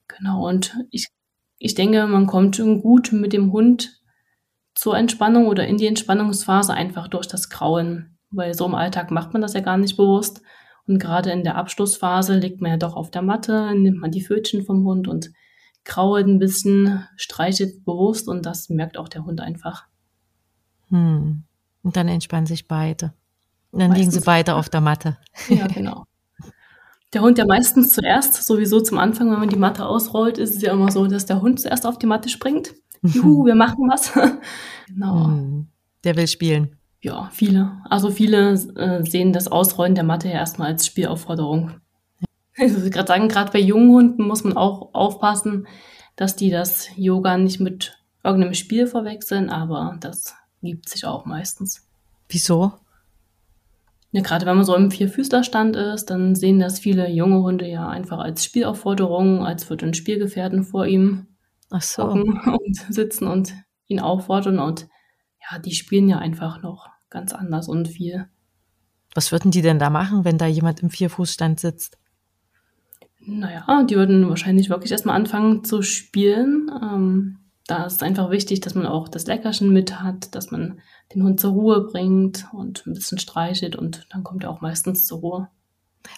Genau, 0.08 0.48
und 0.48 0.76
ich, 0.90 1.06
ich 1.58 1.76
denke, 1.76 2.08
man 2.08 2.26
kommt 2.26 2.60
gut 2.82 3.12
mit 3.12 3.32
dem 3.32 3.52
Hund 3.52 4.00
zur 4.74 4.96
Entspannung 4.96 5.46
oder 5.46 5.68
in 5.68 5.76
die 5.76 5.86
Entspannungsphase 5.86 6.74
einfach 6.74 7.06
durch 7.06 7.28
das 7.28 7.48
Grauen, 7.48 8.18
weil 8.32 8.54
so 8.54 8.66
im 8.66 8.74
Alltag 8.74 9.12
macht 9.12 9.32
man 9.32 9.42
das 9.42 9.54
ja 9.54 9.60
gar 9.60 9.76
nicht 9.76 9.96
bewusst. 9.96 10.42
Und 10.86 10.98
gerade 10.98 11.30
in 11.30 11.44
der 11.44 11.56
Abschlussphase 11.56 12.36
liegt 12.38 12.60
man 12.60 12.72
ja 12.72 12.76
doch 12.76 12.96
auf 12.96 13.10
der 13.10 13.22
Matte, 13.22 13.74
nimmt 13.74 13.98
man 13.98 14.10
die 14.10 14.24
Pfötchen 14.24 14.64
vom 14.64 14.84
Hund 14.84 15.06
und 15.08 15.30
krauelt 15.84 16.26
ein 16.26 16.38
bisschen, 16.38 17.06
streichelt 17.16 17.84
bewusst 17.84 18.28
und 18.28 18.46
das 18.46 18.68
merkt 18.68 18.96
auch 18.96 19.08
der 19.08 19.24
Hund 19.24 19.40
einfach. 19.40 19.86
Hm. 20.88 21.44
Und 21.82 21.96
dann 21.96 22.08
entspannen 22.08 22.46
sich 22.46 22.68
beide. 22.68 23.12
Und 23.70 23.80
dann 23.80 23.90
meistens, 23.90 24.06
liegen 24.06 24.20
sie 24.20 24.24
beide 24.24 24.54
auf 24.54 24.68
der 24.68 24.80
Matte. 24.80 25.18
Ja, 25.48 25.66
genau. 25.66 26.04
Der 27.12 27.22
Hund 27.22 27.38
ja 27.38 27.44
meistens 27.46 27.92
zuerst, 27.92 28.34
sowieso 28.42 28.80
zum 28.80 28.98
Anfang, 28.98 29.30
wenn 29.30 29.38
man 29.38 29.48
die 29.48 29.56
Matte 29.56 29.84
ausrollt, 29.86 30.38
ist 30.38 30.56
es 30.56 30.62
ja 30.62 30.72
immer 30.72 30.90
so, 30.90 31.06
dass 31.06 31.26
der 31.26 31.42
Hund 31.42 31.60
zuerst 31.60 31.86
auf 31.86 31.98
die 31.98 32.06
Matte 32.06 32.28
springt. 32.28 32.74
Juhu, 33.02 33.44
wir 33.44 33.54
machen 33.54 33.88
was. 33.88 34.12
genau. 34.86 35.26
Hm. 35.26 35.66
Der 36.04 36.16
will 36.16 36.26
spielen. 36.26 36.76
Ja, 37.02 37.30
viele. 37.32 37.82
Also 37.90 38.10
viele 38.10 38.52
äh, 38.52 39.04
sehen 39.04 39.32
das 39.32 39.48
Ausrollen 39.48 39.96
der 39.96 40.04
Matte 40.04 40.28
ja 40.28 40.34
erstmal 40.34 40.68
als 40.68 40.86
Spielaufforderung. 40.86 41.72
Ich 42.54 42.74
würde 42.74 42.90
gerade 42.90 43.08
sagen, 43.08 43.28
gerade 43.28 43.50
bei 43.50 43.60
jungen 43.60 43.90
Hunden 43.90 44.24
muss 44.24 44.44
man 44.44 44.58
auch 44.58 44.92
aufpassen, 44.92 45.66
dass 46.16 46.36
die 46.36 46.50
das 46.50 46.86
Yoga 46.96 47.38
nicht 47.38 47.60
mit 47.60 47.98
irgendeinem 48.22 48.52
Spiel 48.52 48.86
verwechseln, 48.86 49.48
aber 49.48 49.96
das 50.00 50.34
gibt 50.60 50.86
sich 50.90 51.06
auch 51.06 51.24
meistens. 51.24 51.88
Wieso? 52.28 52.74
Ja, 54.10 54.20
gerade 54.20 54.44
wenn 54.44 54.56
man 54.56 54.66
so 54.66 54.76
im 54.76 54.90
Vierfüßlerstand 54.90 55.76
ist, 55.76 56.10
dann 56.10 56.34
sehen 56.34 56.58
das 56.58 56.78
viele 56.78 57.08
junge 57.08 57.40
Hunde 57.40 57.66
ja 57.66 57.88
einfach 57.88 58.18
als 58.18 58.44
Spielaufforderung, 58.44 59.46
als 59.46 59.70
würde 59.70 59.86
ein 59.86 59.94
Spielgefährten 59.94 60.64
vor 60.64 60.86
ihm 60.86 61.28
Ach 61.70 61.80
so. 61.80 62.02
und 62.04 62.76
sitzen 62.90 63.26
und 63.26 63.54
ihn 63.88 63.98
auffordern 63.98 64.58
und 64.58 64.88
ja, 65.52 65.58
die 65.58 65.72
spielen 65.72 66.08
ja 66.08 66.18
einfach 66.18 66.62
noch 66.62 66.88
ganz 67.10 67.32
anders 67.32 67.68
und 67.68 67.88
viel. 67.88 68.26
Was 69.14 69.32
würden 69.32 69.50
die 69.50 69.62
denn 69.62 69.78
da 69.78 69.90
machen, 69.90 70.24
wenn 70.24 70.38
da 70.38 70.46
jemand 70.46 70.80
im 70.80 70.90
Vierfußstand 70.90 71.60
sitzt? 71.60 71.98
Naja, 73.20 73.84
die 73.84 73.94
würden 73.94 74.28
wahrscheinlich 74.28 74.70
wirklich 74.70 74.90
erstmal 74.90 75.16
anfangen 75.16 75.64
zu 75.64 75.82
spielen. 75.82 76.70
Ähm, 76.82 77.38
da 77.66 77.84
ist 77.84 78.02
einfach 78.02 78.30
wichtig, 78.30 78.60
dass 78.60 78.74
man 78.74 78.86
auch 78.86 79.08
das 79.08 79.26
Leckerchen 79.26 79.72
mit 79.72 80.00
hat, 80.00 80.34
dass 80.34 80.50
man 80.50 80.80
den 81.14 81.22
Hund 81.22 81.38
zur 81.38 81.52
Ruhe 81.52 81.82
bringt 81.82 82.46
und 82.52 82.84
ein 82.86 82.94
bisschen 82.94 83.18
streichelt 83.18 83.76
und 83.76 84.06
dann 84.10 84.24
kommt 84.24 84.44
er 84.44 84.50
auch 84.50 84.60
meistens 84.60 85.06
zur 85.06 85.20
Ruhe. 85.20 85.48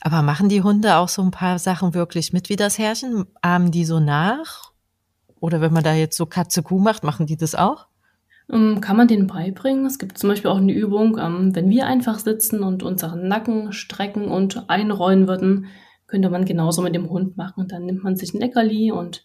Aber 0.00 0.22
machen 0.22 0.48
die 0.48 0.62
Hunde 0.62 0.96
auch 0.96 1.08
so 1.08 1.20
ein 1.20 1.30
paar 1.30 1.58
Sachen 1.58 1.92
wirklich 1.92 2.32
mit 2.32 2.48
wie 2.48 2.56
das 2.56 2.78
Herrchen? 2.78 3.26
Ahmen 3.42 3.70
die 3.70 3.84
so 3.84 4.00
nach? 4.00 4.72
Oder 5.40 5.60
wenn 5.60 5.74
man 5.74 5.84
da 5.84 5.92
jetzt 5.92 6.16
so 6.16 6.24
Katze-Kuh 6.24 6.78
macht, 6.78 7.04
machen 7.04 7.26
die 7.26 7.36
das 7.36 7.54
auch? 7.54 7.86
Ähm, 8.52 8.80
kann 8.80 8.96
man 8.96 9.08
denen 9.08 9.26
beibringen. 9.26 9.86
Es 9.86 9.98
gibt 9.98 10.18
zum 10.18 10.28
Beispiel 10.28 10.50
auch 10.50 10.58
eine 10.58 10.72
Übung, 10.72 11.18
ähm, 11.18 11.54
wenn 11.54 11.70
wir 11.70 11.86
einfach 11.86 12.18
sitzen 12.18 12.62
und 12.62 12.82
unseren 12.82 13.26
Nacken 13.26 13.72
strecken 13.72 14.28
und 14.28 14.68
einrollen 14.68 15.26
würden, 15.26 15.66
könnte 16.06 16.28
man 16.28 16.44
genauso 16.44 16.82
mit 16.82 16.94
dem 16.94 17.08
Hund 17.08 17.36
machen. 17.36 17.68
Dann 17.68 17.86
nimmt 17.86 18.04
man 18.04 18.16
sich 18.16 18.34
ein 18.34 18.40
Leckerli 18.40 18.92
und 18.92 19.24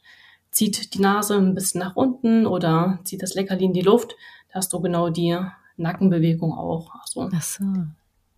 zieht 0.51 0.93
die 0.93 1.01
Nase 1.01 1.35
ein 1.35 1.53
bisschen 1.53 1.79
nach 1.79 1.95
unten 1.95 2.47
oder 2.47 2.99
zieht 3.03 3.21
das 3.21 3.35
Leckerli 3.35 3.65
in 3.65 3.73
die 3.73 3.81
Luft. 3.81 4.15
Da 4.49 4.55
hast 4.55 4.71
du 4.73 4.79
genau 4.79 5.09
die 5.09 5.37
Nackenbewegung 5.77 6.53
auch. 6.53 6.91
Also 7.01 7.29
Ach 7.33 7.41
so. 7.41 7.65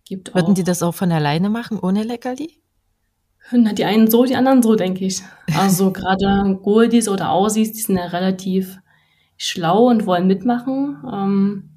gibt 0.04 0.34
Würden 0.34 0.50
auch. 0.50 0.54
die 0.54 0.64
das 0.64 0.82
auch 0.82 0.94
von 0.94 1.12
alleine 1.12 1.48
machen, 1.48 1.78
ohne 1.80 2.02
Leckerli? 2.02 2.50
Na, 3.50 3.72
die 3.72 3.84
einen 3.84 4.10
so, 4.10 4.24
die 4.24 4.36
anderen 4.36 4.62
so, 4.62 4.76
denke 4.76 5.04
ich. 5.04 5.22
Also 5.56 5.92
gerade 5.92 6.58
Goldies 6.62 7.08
oder 7.08 7.30
Aussies, 7.30 7.72
die 7.72 7.80
sind 7.80 7.96
ja 7.96 8.06
relativ 8.06 8.78
schlau 9.42 9.88
und 9.88 10.06
wollen 10.06 10.26
mitmachen. 10.26 11.02
Ähm, 11.12 11.70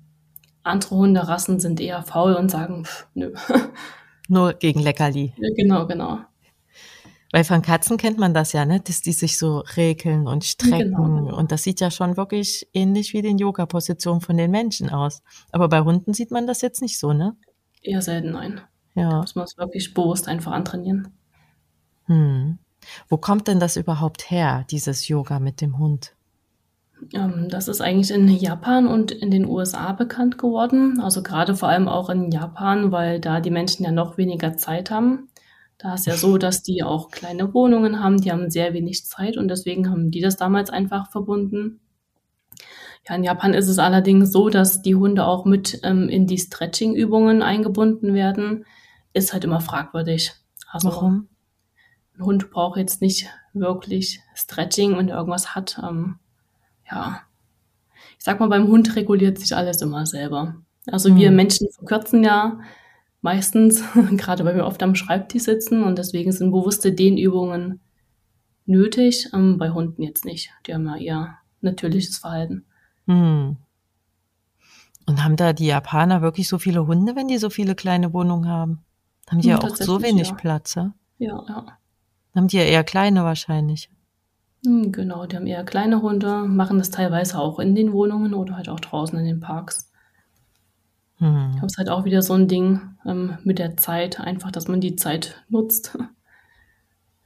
andere 0.64 0.96
Hunderassen 0.96 1.60
sind 1.60 1.80
eher 1.80 2.04
faul 2.04 2.34
und 2.34 2.50
sagen, 2.50 2.86
pff, 2.86 3.08
nö. 3.14 3.34
Nur 4.28 4.54
gegen 4.54 4.80
Leckerli. 4.80 5.34
Ja, 5.38 5.50
genau, 5.56 5.86
genau. 5.88 6.20
Weil 7.32 7.44
von 7.44 7.62
Katzen 7.62 7.98
kennt 7.98 8.18
man 8.18 8.34
das 8.34 8.54
ja, 8.54 8.66
ne? 8.66 8.80
Dass 8.80 9.02
die 9.02 9.12
sich 9.12 9.38
so 9.38 9.60
regeln 9.76 10.28
und 10.28 10.46
strecken. 10.46 10.96
Genau, 10.96 11.04
genau. 11.04 11.38
Und 11.38 11.52
das 11.52 11.64
sieht 11.64 11.82
ja 11.82 11.92
schon 11.92 12.18
wirklich 12.18 12.68
ähnlich 12.74 13.14
wie 13.14 13.22
den 13.22 13.38
Yoga-Positionen 13.38 14.22
von 14.22 14.38
den 14.38 14.52
Menschen 14.52 14.90
aus. 14.90 15.22
Aber 15.52 15.68
bei 15.68 15.82
Hunden 15.82 16.14
sieht 16.14 16.32
man 16.32 16.48
das 16.48 16.62
jetzt 16.62 16.82
nicht 16.82 16.98
so, 16.98 17.14
ne? 17.14 17.36
Eher 17.82 18.02
selten, 18.02 18.32
nein. 18.32 18.62
Ja. 18.96 19.18
Muss 19.18 19.36
man 19.36 19.46
es 19.46 19.58
wirklich 19.58 19.94
bewusst 19.94 20.28
einfach 20.28 20.54
antrainieren. 20.54 21.10
Hm. 22.06 22.60
Wo 23.10 23.18
kommt 23.18 23.48
denn 23.48 23.60
das 23.60 23.76
überhaupt 23.76 24.32
her, 24.32 24.66
dieses 24.70 25.08
Yoga 25.08 25.40
mit 25.40 25.62
dem 25.62 25.78
Hund? 25.78 26.15
Ähm, 27.14 27.48
das 27.50 27.68
ist 27.68 27.82
eigentlich 27.82 28.12
in 28.12 28.28
Japan 28.28 28.88
und 28.88 29.12
in 29.12 29.32
den 29.32 29.48
USA 29.48 29.94
bekannt 29.94 30.38
geworden. 30.38 31.00
Also 31.00 31.24
gerade 31.24 31.56
vor 31.56 31.70
allem 31.70 31.88
auch 31.88 32.10
in 32.10 32.32
Japan, 32.32 32.92
weil 32.92 33.20
da 33.20 33.40
die 33.40 33.52
Menschen 33.52 33.84
ja 33.84 33.92
noch 33.92 34.18
weniger 34.18 34.58
Zeit 34.58 34.92
haben. 34.92 35.30
Da 35.78 35.96
ist 35.96 36.06
ja 36.06 36.16
so, 36.16 36.38
dass 36.38 36.64
die 36.64 36.84
auch 36.84 37.12
kleine 37.12 37.54
Wohnungen 37.54 38.02
haben, 38.02 38.22
die 38.22 38.32
haben 38.32 38.50
sehr 38.50 38.74
wenig 38.74 39.06
Zeit 39.06 39.38
und 39.38 39.50
deswegen 39.50 39.90
haben 39.90 40.10
die 40.10 40.22
das 40.22 40.38
damals 40.38 40.70
einfach 40.70 41.12
verbunden. 41.12 41.82
Ja, 43.08 43.16
in 43.16 43.24
Japan 43.24 43.54
ist 43.54 43.68
es 43.68 43.78
allerdings 43.78 44.32
so, 44.32 44.50
dass 44.50 44.82
die 44.82 44.96
Hunde 44.96 45.26
auch 45.26 45.46
mit 45.46 45.80
ähm, 45.84 46.10
in 46.10 46.28
die 46.28 46.38
Stretching-Übungen 46.38 47.42
eingebunden 47.42 48.14
werden. 48.14 48.66
Ist 49.14 49.34
halt 49.34 49.44
immer 49.44 49.62
fragwürdig. 49.62 50.34
Also 50.72 50.90
Warum? 50.90 51.28
ein 52.18 52.26
Hund 52.26 52.50
braucht 52.50 52.78
jetzt 52.78 53.02
nicht 53.02 53.30
wirklich 53.54 54.22
Stretching, 54.34 54.94
er 54.94 55.18
irgendwas 55.18 55.56
hat. 55.56 55.80
Ähm, 55.84 56.20
ja, 56.90 57.22
ich 58.18 58.24
sag 58.24 58.40
mal, 58.40 58.50
beim 58.50 58.68
Hund 58.68 58.96
reguliert 58.96 59.38
sich 59.40 59.56
alles 59.56 59.82
immer 59.82 60.06
selber. 60.06 60.56
Also 60.88 61.16
wir 61.16 61.30
Hm. 61.30 61.36
Menschen 61.36 61.68
verkürzen 61.72 62.24
ja 62.24 62.60
meistens, 63.22 63.84
gerade 64.18 64.46
weil 64.46 64.56
wir 64.56 64.66
oft 64.66 64.82
am 64.84 64.96
Schreibtisch 64.96 65.44
sitzen 65.44 65.84
und 65.84 65.98
deswegen 65.98 66.32
sind 66.32 66.52
bewusste 66.52 66.92
Dehnübungen 66.92 67.80
nötig. 68.66 69.30
Ähm, 69.34 69.58
bei 69.58 69.70
Hunden 69.72 70.02
jetzt 70.04 70.26
nicht. 70.26 70.52
Die 70.66 70.74
haben 70.74 70.86
ja 70.86 70.98
eher 70.98 71.38
natürliches 71.62 72.18
Verhalten. 72.20 72.66
Hm. 73.08 73.58
Und 75.08 75.24
haben 75.24 75.36
da 75.36 75.54
die 75.54 75.68
Japaner 75.68 76.22
wirklich 76.22 76.48
so 76.48 76.58
viele 76.58 76.88
Hunde, 76.88 77.16
wenn 77.16 77.28
die 77.28 77.38
so 77.38 77.50
viele 77.50 77.76
kleine 77.76 78.12
Wohnungen 78.14 78.48
haben? 78.50 78.84
Haben 79.30 79.42
die 79.42 79.52
Hm, 79.52 79.60
ja 79.60 79.64
auch 79.64 79.76
so 79.76 80.02
wenig 80.02 80.30
ja. 80.30 80.34
Platz, 80.36 80.76
ja? 80.76 80.94
Ja, 81.20 81.44
ja. 81.48 81.66
Haben 82.36 82.48
die 82.48 82.58
ja 82.58 82.64
eher 82.64 82.84
kleine 82.84 83.24
wahrscheinlich. 83.24 83.90
Hm, 84.66 84.92
Genau, 84.92 85.26
die 85.26 85.36
haben 85.36 85.48
eher 85.48 85.64
kleine 85.64 86.02
Hunde, 86.02 86.44
machen 86.44 86.78
das 86.78 86.90
teilweise 86.90 87.40
auch 87.40 87.60
in 87.60 87.76
den 87.76 87.94
Wohnungen 87.94 88.34
oder 88.34 88.56
halt 88.58 88.70
auch 88.70 88.80
draußen 88.80 89.18
in 89.20 89.26
den 89.26 89.40
Parks. 89.40 89.92
Hm. 91.18 91.54
Aber 91.58 91.66
es 91.66 91.74
ist 91.74 91.78
halt 91.78 91.90
auch 91.90 92.04
wieder 92.06 92.22
so 92.22 92.34
ein 92.34 92.48
Ding 92.48 92.82
ähm, 93.06 93.38
mit 93.44 93.60
der 93.60 93.78
Zeit, 93.78 94.20
einfach, 94.20 94.52
dass 94.52 94.68
man 94.68 94.82
die 94.82 94.96
Zeit 94.96 95.44
nutzt. 95.50 95.98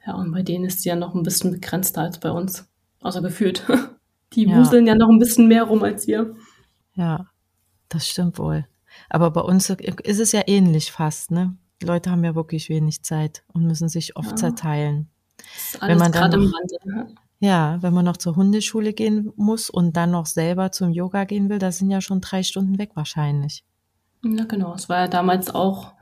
Ja, 0.06 0.14
und 0.14 0.32
bei 0.32 0.42
denen 0.42 0.64
ist 0.64 0.80
sie 0.80 0.88
ja 0.88 0.96
noch 0.96 1.14
ein 1.14 1.22
bisschen 1.22 1.50
begrenzter 1.50 2.00
als 2.00 2.18
bei 2.18 2.30
uns. 2.30 2.66
Also 3.02 3.20
gefühlt. 3.20 3.66
Die 4.32 4.44
Ja. 4.46 4.56
wuseln 4.56 4.86
ja 4.86 4.94
noch 4.94 5.10
ein 5.10 5.18
bisschen 5.18 5.46
mehr 5.46 5.64
rum 5.64 5.82
als 5.82 6.06
wir. 6.06 6.34
Ja, 6.94 7.26
das 7.90 8.08
stimmt 8.08 8.38
wohl. 8.38 8.66
Aber 9.10 9.30
bei 9.30 9.42
uns 9.42 9.68
ist 9.68 10.18
es 10.18 10.32
ja 10.32 10.40
ähnlich 10.46 10.90
fast, 10.90 11.30
ne? 11.30 11.54
Die 11.82 11.84
Leute 11.86 12.10
haben 12.10 12.24
ja 12.24 12.34
wirklich 12.34 12.70
wenig 12.70 13.02
Zeit 13.02 13.44
und 13.52 13.66
müssen 13.66 13.90
sich 13.90 14.16
oft 14.16 14.30
Ja. 14.30 14.36
zerteilen. 14.36 15.10
Ist 15.36 15.74
Wenn 15.74 15.82
alles 15.90 15.98
man 15.98 16.12
dann 16.12 16.20
gerade 16.22 16.36
im 16.38 16.44
noch- 16.44 16.52
Wandel. 16.54 17.14
Ja, 17.42 17.78
wenn 17.80 17.94
man 17.94 18.04
noch 18.04 18.18
zur 18.18 18.36
Hundeschule 18.36 18.92
gehen 18.92 19.32
muss 19.34 19.70
und 19.70 19.96
dann 19.96 20.10
noch 20.10 20.26
selber 20.26 20.72
zum 20.72 20.90
Yoga 20.92 21.24
gehen 21.24 21.48
will, 21.48 21.58
da 21.58 21.72
sind 21.72 21.90
ja 21.90 22.02
schon 22.02 22.20
drei 22.20 22.42
Stunden 22.42 22.78
weg 22.78 22.90
wahrscheinlich. 22.94 23.64
Ja, 24.22 24.44
genau. 24.44 24.74
Es 24.74 24.90
war 24.90 24.98
ja 24.98 25.08
damals 25.08 25.54
auch 25.54 25.94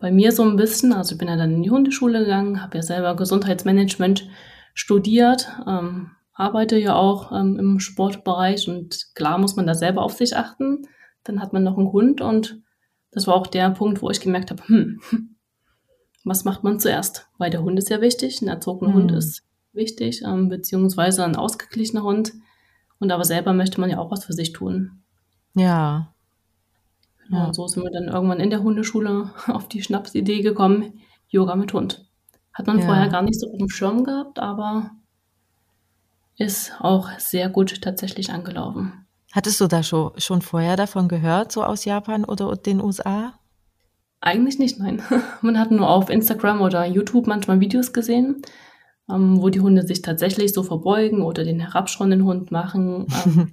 bei 0.00 0.10
mir 0.10 0.32
so 0.32 0.42
ein 0.42 0.56
bisschen. 0.56 0.92
Also 0.92 1.12
ich 1.14 1.18
bin 1.18 1.28
ja 1.28 1.36
dann 1.36 1.54
in 1.54 1.62
die 1.62 1.70
Hundeschule 1.70 2.20
gegangen, 2.20 2.60
habe 2.60 2.78
ja 2.78 2.82
selber 2.82 3.14
Gesundheitsmanagement 3.14 4.28
studiert, 4.74 5.48
ähm, 5.68 6.10
arbeite 6.32 6.76
ja 6.78 6.96
auch 6.96 7.30
ähm, 7.30 7.60
im 7.60 7.78
Sportbereich 7.78 8.68
und 8.68 9.14
klar 9.14 9.38
muss 9.38 9.54
man 9.54 9.68
da 9.68 9.74
selber 9.74 10.02
auf 10.02 10.14
sich 10.14 10.36
achten. 10.36 10.88
Dann 11.22 11.40
hat 11.40 11.52
man 11.52 11.62
noch 11.62 11.78
einen 11.78 11.92
Hund 11.92 12.20
und 12.20 12.60
das 13.12 13.28
war 13.28 13.34
auch 13.34 13.46
der 13.46 13.70
Punkt, 13.70 14.02
wo 14.02 14.10
ich 14.10 14.20
gemerkt 14.20 14.50
habe, 14.50 14.66
hm, 14.66 15.00
was 16.24 16.44
macht 16.44 16.64
man 16.64 16.80
zuerst? 16.80 17.28
Weil 17.38 17.50
der 17.50 17.62
Hund 17.62 17.78
ist 17.78 17.88
ja 17.90 18.00
wichtig, 18.00 18.42
ein 18.42 18.48
erzogener 18.48 18.92
Hm. 18.92 19.02
Hund 19.02 19.12
ist 19.12 19.44
wichtig, 19.72 20.22
ähm, 20.24 20.48
beziehungsweise 20.48 21.24
ein 21.24 21.36
ausgeglichener 21.36 22.02
Hund. 22.02 22.32
Und 22.98 23.10
aber 23.10 23.24
selber 23.24 23.52
möchte 23.52 23.80
man 23.80 23.90
ja 23.90 23.98
auch 23.98 24.10
was 24.10 24.24
für 24.24 24.32
sich 24.32 24.52
tun. 24.52 25.02
Ja, 25.54 26.08
Ja, 27.28 27.38
Ja. 27.38 27.44
und 27.46 27.54
so 27.54 27.66
sind 27.66 27.82
wir 27.82 27.90
dann 27.90 28.08
irgendwann 28.08 28.40
in 28.40 28.50
der 28.50 28.62
Hundeschule 28.62 29.30
auf 29.48 29.68
die 29.68 29.82
Schnapsidee 29.82 30.42
gekommen, 30.42 31.00
Yoga 31.28 31.56
mit 31.56 31.72
Hund. 31.72 32.04
Hat 32.52 32.66
man 32.66 32.78
Ja. 32.80 32.86
vorher 32.86 33.08
gar 33.08 33.22
nicht 33.22 33.40
so 33.40 33.50
auf 33.50 33.58
dem 33.58 33.68
Schirm 33.70 34.04
gehabt, 34.04 34.38
aber 34.38 34.90
ist 36.36 36.72
auch 36.80 37.08
sehr 37.18 37.48
gut 37.48 37.80
tatsächlich 37.82 38.30
angelaufen. 38.32 39.06
Hattest 39.32 39.60
du 39.60 39.66
da 39.66 39.82
schon, 39.82 40.12
schon 40.18 40.42
vorher 40.42 40.76
davon 40.76 41.08
gehört, 41.08 41.52
so 41.52 41.64
aus 41.64 41.84
Japan 41.84 42.24
oder 42.24 42.54
den 42.56 42.80
USA? 42.82 43.34
Eigentlich 44.20 44.58
nicht, 44.58 44.78
nein. 44.78 45.02
Man 45.42 45.58
hat 45.58 45.70
nur 45.70 45.88
auf 45.88 46.10
Instagram 46.10 46.60
oder 46.60 46.84
YouTube 46.86 47.26
manchmal 47.26 47.60
Videos 47.60 47.92
gesehen, 47.92 48.42
ähm, 49.12 49.42
wo 49.42 49.48
die 49.48 49.60
Hunde 49.60 49.86
sich 49.86 50.02
tatsächlich 50.02 50.52
so 50.52 50.62
verbeugen 50.62 51.22
oder 51.22 51.44
den 51.44 51.60
herabschauenden 51.60 52.24
Hund 52.24 52.50
machen. 52.50 53.06
Ähm, 53.26 53.52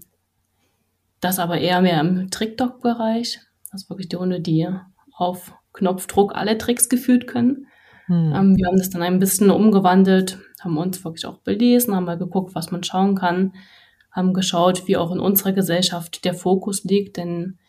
das 1.21 1.37
aber 1.37 1.57
eher 1.57 1.81
mehr 1.81 1.99
im 1.99 2.31
Trick-Dog-Bereich. 2.31 3.41
Also 3.71 3.89
wirklich 3.89 4.07
die 4.07 4.15
Hunde, 4.15 4.39
die 4.39 4.69
auf 5.17 5.53
Knopfdruck 5.73 6.33
alle 6.33 6.57
Tricks 6.57 6.87
gefühlt 6.87 7.27
können. 7.27 7.67
Hm. 8.05 8.33
Ähm, 8.33 8.57
wir 8.57 8.67
haben 8.67 8.77
das 8.77 8.89
dann 8.89 9.01
ein 9.01 9.19
bisschen 9.19 9.51
umgewandelt, 9.51 10.39
haben 10.61 10.77
uns 10.77 11.03
wirklich 11.03 11.25
auch 11.25 11.39
belesen, 11.39 11.93
haben 11.93 12.05
mal 12.05 12.17
geguckt, 12.17 12.55
was 12.55 12.71
man 12.71 12.83
schauen 12.83 13.15
kann, 13.15 13.53
haben 14.11 14.33
geschaut, 14.33 14.87
wie 14.87 14.95
auch 14.95 15.11
in 15.11 15.19
unserer 15.19 15.51
Gesellschaft 15.51 16.23
der 16.23 16.33
Fokus 16.33 16.85
liegt, 16.85 17.17
denn 17.17 17.59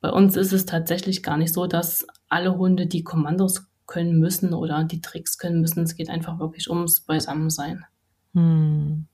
bei 0.00 0.10
uns 0.10 0.36
ist 0.36 0.52
es 0.52 0.64
tatsächlich 0.66 1.22
gar 1.22 1.36
nicht 1.36 1.52
so, 1.52 1.66
dass 1.66 2.06
alle 2.28 2.56
Hunde 2.56 2.86
die 2.86 3.02
Kommandos 3.02 3.66
können 3.86 4.18
müssen 4.18 4.54
oder 4.54 4.84
die 4.84 5.00
Tricks 5.00 5.38
können 5.38 5.60
müssen. 5.60 5.82
Es 5.82 5.96
geht 5.96 6.10
einfach 6.10 6.38
wirklich 6.38 6.70
ums 6.70 7.00
Beisammensein. 7.00 7.84
Hm. 8.32 9.06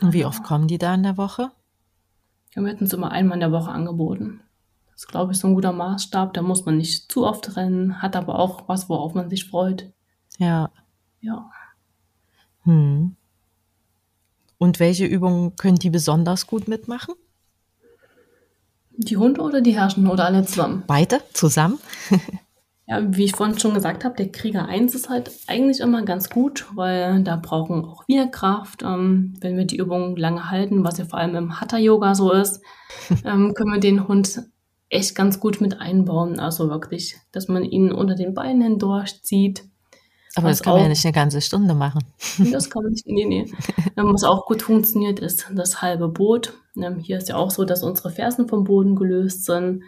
Und 0.00 0.12
wie 0.12 0.24
oft 0.24 0.42
kommen 0.42 0.68
die 0.68 0.78
da 0.78 0.94
in 0.94 1.02
der 1.02 1.16
Woche? 1.16 1.50
Wir 2.54 2.66
hätten 2.66 2.84
es 2.84 2.92
immer 2.92 3.10
einmal 3.10 3.36
in 3.36 3.40
der 3.40 3.52
Woche 3.52 3.70
angeboten. 3.70 4.40
Das 4.90 5.02
ist, 5.02 5.08
glaube 5.08 5.32
ich, 5.32 5.38
so 5.38 5.48
ein 5.48 5.54
guter 5.54 5.72
Maßstab. 5.72 6.34
Da 6.34 6.42
muss 6.42 6.64
man 6.64 6.76
nicht 6.76 7.10
zu 7.10 7.26
oft 7.26 7.56
rennen, 7.56 8.02
hat 8.02 8.14
aber 8.16 8.38
auch 8.38 8.68
was, 8.68 8.88
worauf 8.88 9.14
man 9.14 9.30
sich 9.30 9.48
freut. 9.48 9.90
Ja. 10.38 10.70
Ja. 11.20 11.50
Hm. 12.64 13.16
Und 14.58 14.80
welche 14.80 15.06
Übungen 15.06 15.56
können 15.56 15.78
die 15.78 15.90
besonders 15.90 16.46
gut 16.46 16.68
mitmachen? 16.68 17.14
Die 18.96 19.16
Hunde 19.16 19.40
oder 19.40 19.60
die 19.60 19.74
Herrschenden 19.74 20.10
oder 20.10 20.26
alle 20.26 20.44
zusammen? 20.44 20.84
Beide 20.86 21.20
zusammen? 21.32 21.78
Ja, 22.92 23.00
wie 23.16 23.24
ich 23.24 23.34
vorhin 23.34 23.58
schon 23.58 23.72
gesagt 23.72 24.04
habe, 24.04 24.16
der 24.16 24.30
Krieger 24.30 24.66
1 24.66 24.94
ist 24.94 25.08
halt 25.08 25.30
eigentlich 25.46 25.80
immer 25.80 26.02
ganz 26.02 26.28
gut, 26.28 26.66
weil 26.74 27.22
da 27.22 27.36
brauchen 27.36 27.86
auch 27.86 28.04
wir 28.06 28.26
Kraft. 28.26 28.82
Ähm, 28.82 29.32
wenn 29.40 29.56
wir 29.56 29.64
die 29.64 29.78
Übung 29.78 30.14
lange 30.14 30.50
halten, 30.50 30.84
was 30.84 30.98
ja 30.98 31.06
vor 31.06 31.18
allem 31.18 31.34
im 31.34 31.58
Hatha-Yoga 31.58 32.14
so 32.14 32.32
ist, 32.32 32.60
ähm, 33.24 33.54
können 33.54 33.72
wir 33.72 33.80
den 33.80 34.08
Hund 34.08 34.42
echt 34.90 35.14
ganz 35.14 35.40
gut 35.40 35.62
mit 35.62 35.80
einbauen. 35.80 36.38
Also 36.38 36.68
wirklich, 36.68 37.16
dass 37.32 37.48
man 37.48 37.64
ihn 37.64 37.92
unter 37.92 38.14
den 38.14 38.34
Beinen 38.34 38.60
hindurchzieht. 38.60 39.64
Aber 40.34 40.50
das 40.50 40.62
kann 40.62 40.74
man 40.74 40.82
ja 40.82 40.88
nicht 40.90 41.06
eine 41.06 41.14
ganze 41.14 41.40
Stunde 41.40 41.72
machen. 41.72 42.04
Das 42.52 42.68
kann 42.68 42.82
man 42.82 42.92
nicht, 42.92 43.06
nee, 43.06 43.24
nee. 43.24 43.50
Ähm, 43.96 44.12
Was 44.12 44.24
auch 44.24 44.44
gut 44.44 44.60
funktioniert, 44.60 45.18
ist 45.18 45.46
das 45.54 45.80
halbe 45.80 46.08
Boot. 46.08 46.52
Ähm, 46.76 46.98
Hier 46.98 47.16
ist 47.16 47.30
ja 47.30 47.36
auch 47.36 47.50
so, 47.50 47.64
dass 47.64 47.82
unsere 47.82 48.10
Fersen 48.10 48.48
vom 48.48 48.64
Boden 48.64 48.96
gelöst 48.96 49.46
sind. 49.46 49.82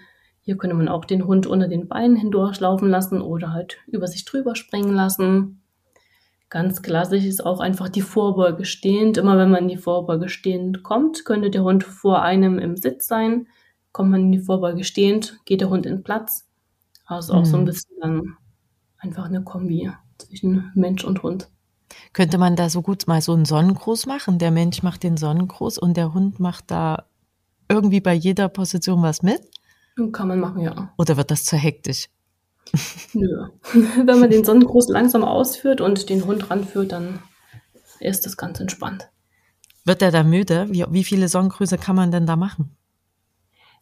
Hier 0.45 0.57
könnte 0.59 0.77
man 0.77 0.89
auch 0.89 1.05
den 1.05 1.27
Hund 1.27 1.47
unter 1.47 1.69
den 1.69 1.89
Beinen 1.89 2.17
hindurchlaufen 2.17 2.89
lassen 2.89 3.21
oder 3.23 3.53
halt 3.53 3.79
über 3.87 4.07
sich 4.07 4.25
drüber 4.25 4.55
springen 4.55 4.95
lassen. 4.95 5.63
Ganz 6.51 6.83
klassisch 6.83 7.25
ist 7.25 7.45
auch 7.45 7.61
einfach 7.61 7.89
die 7.89 8.03
Vorbeuge 8.03 8.65
stehend. 8.65 9.17
Immer 9.17 9.39
wenn 9.39 9.51
man 9.51 9.63
in 9.65 9.69
die 9.69 9.77
Vorbeuge 9.77 10.29
stehend 10.29 10.83
kommt, 10.83 11.25
könnte 11.25 11.51
der 11.51 11.65
Hund 11.65 11.83
vor 11.83 12.23
einem 12.23 12.59
im 12.59 12.77
Sitz 12.77 13.09
sein. 13.09 13.49
Kommt 13.93 14.11
man 14.11 14.21
in 14.23 14.33
die 14.33 14.39
Vorbeuge 14.41 14.85
stehend, 14.85 15.39
geht 15.47 15.61
der 15.63 15.71
Hund 15.71 15.87
in 15.87 16.03
Platz. 16.05 16.47
Also 17.07 17.33
auch 17.35 17.45
so 17.45 17.57
ein 17.57 17.63
Mhm. 17.63 17.67
bisschen 17.67 17.97
dann 18.01 18.37
einfach 18.99 19.25
eine 19.25 19.43
Kombi 19.43 19.91
zwischen 20.19 20.71
Mensch 20.75 21.05
und 21.05 21.23
Hund. 21.23 21.49
Könnte 22.13 22.39
man 22.39 22.57
da 22.57 22.69
so 22.69 22.83
gut 22.83 23.07
mal 23.07 23.21
so 23.21 23.33
einen 23.33 23.45
Sonnengruß 23.45 24.07
machen? 24.07 24.39
Der 24.39 24.51
Mensch 24.51 24.83
macht 24.83 25.03
den 25.03 25.17
Sonnengruß 25.17 25.79
und 25.79 25.97
der 25.97 26.13
Hund 26.15 26.39
macht 26.39 26.71
da 26.71 27.05
irgendwie 27.69 28.01
bei 28.01 28.15
jeder 28.15 28.49
Position 28.49 29.03
was 29.03 29.23
mit? 29.23 29.41
Kann 30.13 30.29
man 30.29 30.41
machen, 30.41 30.61
ja. 30.61 30.93
Oder 30.99 31.17
wird 31.17 31.31
das 31.31 31.45
zu 31.45 31.57
hektisch? 31.57 32.09
Nö. 33.13 33.49
Wenn 34.05 34.19
man 34.19 34.31
den 34.31 34.45
Sonnengruß 34.45 34.89
langsam 34.89 35.23
ausführt 35.23 35.81
und 35.81 36.09
den 36.09 36.25
Hund 36.25 36.51
ranführt, 36.51 36.93
dann 36.93 37.21
ist 38.01 38.27
das 38.27 38.37
ganz 38.37 38.61
entspannt. 38.61 39.09
Wird 39.85 40.03
er 40.03 40.11
da 40.11 40.23
müde? 40.23 40.67
Wie, 40.71 40.85
wie 40.91 41.05
viele 41.05 41.29
Sonnengrüße 41.29 41.79
kann 41.79 41.97
man 41.97 42.11
denn 42.11 42.27
da 42.27 42.37
machen? 42.37 42.77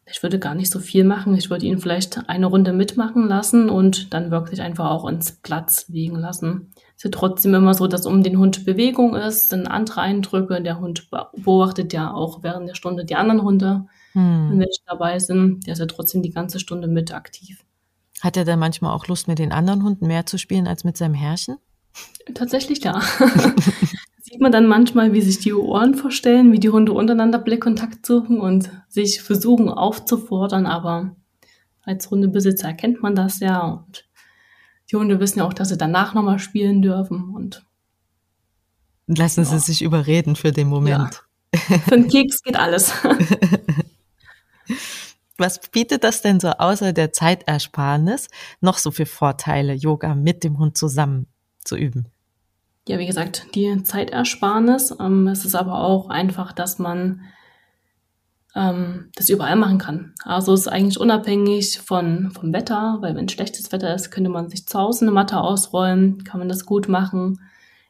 Ich 0.05 0.21
würde 0.21 0.37
gar 0.37 0.53
nicht 0.53 0.69
so 0.69 0.79
viel 0.79 1.05
machen. 1.05 1.35
Ich 1.35 1.49
würde 1.49 1.65
ihn 1.65 1.79
vielleicht 1.79 2.29
eine 2.29 2.47
Runde 2.47 2.73
mitmachen 2.73 3.27
lassen 3.27 3.69
und 3.69 4.13
dann 4.13 4.31
wirklich 4.31 4.61
einfach 4.61 4.89
auch 4.89 5.07
ins 5.07 5.31
Platz 5.31 5.87
liegen 5.87 6.17
lassen. 6.17 6.72
Ist 7.03 7.13
trotzdem 7.13 7.53
immer 7.53 7.73
so, 7.73 7.87
dass 7.87 8.05
um 8.05 8.23
den 8.23 8.37
Hund 8.37 8.65
Bewegung 8.65 9.13
ist, 9.15 9.49
sind 9.49 9.67
andere 9.67 9.99
Eindrücke. 10.01 10.61
Der 10.61 10.79
Hund 10.79 11.09
beobachtet 11.11 11.91
ja 11.91 12.13
auch 12.13 12.43
während 12.43 12.69
der 12.69 12.75
Stunde 12.75 13.03
die 13.03 13.15
anderen 13.15 13.41
Hunde, 13.41 13.87
hm. 14.13 14.51
wenn 14.51 14.59
welche 14.59 14.81
dabei 14.85 15.19
sind. 15.19 15.67
Der 15.67 15.73
ist 15.73 15.79
ja 15.79 15.85
trotzdem 15.85 16.21
die 16.21 16.29
ganze 16.29 16.59
Stunde 16.59 16.87
mit 16.87 17.13
aktiv. 17.13 17.65
Hat 18.21 18.37
er 18.37 18.45
dann 18.45 18.59
manchmal 18.59 18.95
auch 18.95 19.07
Lust, 19.07 19.27
mit 19.27 19.39
den 19.39 19.51
anderen 19.51 19.83
Hunden 19.83 20.07
mehr 20.07 20.25
zu 20.25 20.37
spielen 20.37 20.65
als 20.65 20.85
mit 20.85 20.95
seinem 20.95 21.13
Herrchen? 21.13 21.57
Tatsächlich 22.33 22.81
ja. 22.83 23.01
Sieht 24.21 24.39
man 24.39 24.53
dann 24.53 24.65
manchmal, 24.65 25.11
wie 25.11 25.21
sich 25.21 25.39
die 25.39 25.53
Ohren 25.53 25.95
verstellen, 25.95 26.53
wie 26.53 26.59
die 26.59 26.69
Hunde 26.69 26.93
untereinander 26.93 27.37
Blickkontakt 27.37 28.05
suchen 28.05 28.39
und 28.39 28.71
sich 28.87 29.21
versuchen 29.21 29.67
aufzufordern, 29.67 30.65
aber 30.65 31.17
als 31.81 32.09
Hundebesitzer 32.09 32.69
erkennt 32.69 33.03
man 33.03 33.13
das 33.13 33.41
ja 33.41 33.59
und 33.59 34.05
die 34.93 34.97
Hunde 34.97 35.19
wissen 35.19 35.39
ja 35.39 35.45
auch, 35.45 35.53
dass 35.53 35.69
sie 35.69 35.77
danach 35.77 36.13
nochmal 36.13 36.37
spielen 36.37 36.83
dürfen 36.83 37.33
und 37.33 37.65
lassen 39.07 39.43
ja. 39.43 39.49
sie 39.49 39.59
sich 39.59 39.81
überreden 39.81 40.35
für 40.35 40.51
den 40.51 40.67
Moment. 40.69 41.23
Ja. 41.53 41.59
Für 41.79 41.95
den 41.95 42.07
Keks 42.07 42.43
geht 42.43 42.55
alles. 42.55 42.93
Was 45.37 45.59
bietet 45.71 46.03
das 46.03 46.21
denn 46.21 46.39
so 46.39 46.49
außer 46.49 46.93
der 46.93 47.11
Zeitersparnis 47.11 48.27
noch 48.61 48.77
so 48.77 48.91
für 48.91 49.07
Vorteile, 49.07 49.73
Yoga 49.73 50.13
mit 50.13 50.43
dem 50.43 50.59
Hund 50.59 50.77
zusammen 50.77 51.25
zu 51.63 51.75
üben? 51.75 52.07
Ja, 52.87 52.99
wie 52.99 53.07
gesagt, 53.07 53.47
die 53.55 53.81
Zeitersparnis. 53.83 54.95
Ähm, 54.99 55.27
es 55.27 55.43
ist 55.43 55.55
aber 55.55 55.79
auch 55.79 56.09
einfach, 56.09 56.53
dass 56.53 56.77
man 56.77 57.21
ähm, 58.55 59.09
das 59.15 59.29
überall 59.29 59.55
machen 59.55 59.77
kann. 59.77 60.13
Also 60.23 60.53
es 60.53 60.61
ist 60.61 60.67
eigentlich 60.67 60.99
unabhängig 60.99 61.79
von, 61.79 62.31
vom 62.31 62.53
Wetter, 62.53 62.97
weil 63.01 63.15
wenn 63.15 63.29
schlechtes 63.29 63.71
Wetter 63.71 63.93
ist, 63.93 64.11
könnte 64.11 64.29
man 64.29 64.49
sich 64.49 64.67
zu 64.67 64.79
Hause 64.79 65.05
eine 65.05 65.11
Matte 65.11 65.39
ausräumen, 65.39 66.23
kann 66.23 66.39
man 66.39 66.49
das 66.49 66.65
gut 66.65 66.87
machen. 66.87 67.39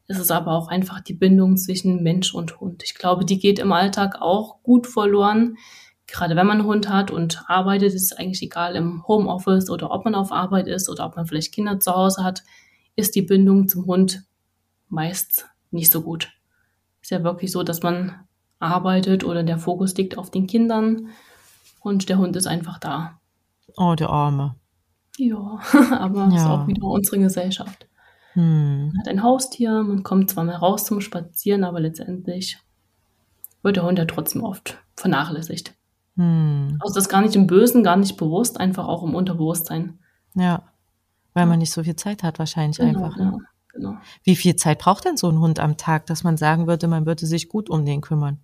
Es 0.07 0.19
ist 0.19 0.31
aber 0.31 0.51
auch 0.51 0.67
einfach 0.67 0.99
die 0.99 1.13
Bindung 1.13 1.57
zwischen 1.57 2.03
Mensch 2.03 2.33
und 2.33 2.59
Hund. 2.59 2.83
Ich 2.83 2.95
glaube, 2.95 3.25
die 3.25 3.39
geht 3.39 3.59
im 3.59 3.71
Alltag 3.71 4.21
auch 4.21 4.61
gut 4.63 4.87
verloren. 4.87 5.57
Gerade 6.07 6.35
wenn 6.35 6.45
man 6.45 6.59
einen 6.59 6.67
Hund 6.67 6.89
hat 6.89 7.11
und 7.11 7.43
arbeitet, 7.47 7.93
ist 7.93 8.11
es 8.11 8.17
eigentlich 8.17 8.41
egal 8.41 8.75
im 8.75 9.07
Homeoffice 9.07 9.69
oder 9.69 9.91
ob 9.91 10.03
man 10.05 10.15
auf 10.15 10.31
Arbeit 10.31 10.67
ist 10.67 10.89
oder 10.89 11.05
ob 11.05 11.15
man 11.15 11.25
vielleicht 11.25 11.53
Kinder 11.53 11.79
zu 11.79 11.93
Hause 11.93 12.23
hat, 12.23 12.43
ist 12.95 13.15
die 13.15 13.21
Bindung 13.21 13.67
zum 13.67 13.85
Hund 13.85 14.23
meist 14.89 15.47
nicht 15.71 15.91
so 15.91 16.01
gut. 16.01 16.29
Ist 17.01 17.11
ja 17.11 17.23
wirklich 17.23 17.51
so, 17.51 17.63
dass 17.63 17.81
man 17.81 18.27
arbeitet 18.63 19.23
oder 19.23 19.43
der 19.43 19.57
Fokus 19.57 19.95
liegt 19.95 20.17
auf 20.17 20.31
den 20.31 20.47
Kindern 20.47 21.09
und 21.81 22.09
der 22.09 22.17
Hund 22.17 22.35
ist 22.35 22.47
einfach 22.47 22.79
da. 22.79 23.19
Oh, 23.77 23.95
der 23.95 24.09
Arme. 24.09 24.55
Ja, 25.17 25.59
aber 25.91 26.29
ja. 26.29 26.35
ist 26.35 26.45
auch 26.45 26.67
wieder 26.67 26.83
unsere 26.83 27.19
Gesellschaft. 27.19 27.87
Hm. 28.33 28.87
Man 28.87 28.99
hat 28.99 29.07
ein 29.07 29.23
Haustier, 29.23 29.83
man 29.83 30.03
kommt 30.03 30.31
zwar 30.31 30.43
mal 30.43 30.55
raus 30.55 30.85
zum 30.85 31.01
Spazieren, 31.01 31.63
aber 31.63 31.79
letztendlich 31.79 32.57
wird 33.61 33.75
der 33.75 33.83
Hund 33.83 33.99
ja 33.99 34.05
trotzdem 34.05 34.43
oft 34.43 34.77
vernachlässigt. 34.95 35.75
Hm. 36.15 36.77
Also 36.81 36.95
das 36.95 37.09
gar 37.09 37.21
nicht 37.21 37.35
im 37.35 37.47
Bösen, 37.47 37.83
gar 37.83 37.97
nicht 37.97 38.17
bewusst, 38.17 38.59
einfach 38.59 38.87
auch 38.87 39.03
im 39.03 39.15
Unterbewusstsein. 39.15 39.99
Ja, 40.35 40.63
weil 41.33 41.45
man 41.45 41.59
nicht 41.59 41.71
so 41.71 41.83
viel 41.83 41.95
Zeit 41.95 42.23
hat 42.23 42.39
wahrscheinlich 42.39 42.77
genau, 42.77 43.03
einfach. 43.03 43.17
Ne? 43.17 43.23
Ja, 43.23 43.37
genau. 43.73 43.97
Wie 44.23 44.35
viel 44.35 44.55
Zeit 44.55 44.79
braucht 44.79 45.05
denn 45.05 45.17
so 45.17 45.29
ein 45.29 45.39
Hund 45.39 45.59
am 45.59 45.77
Tag, 45.77 46.05
dass 46.05 46.23
man 46.23 46.37
sagen 46.37 46.67
würde, 46.67 46.87
man 46.87 47.05
würde 47.05 47.25
sich 47.25 47.49
gut 47.49 47.69
um 47.69 47.85
den 47.85 48.01
kümmern? 48.01 48.39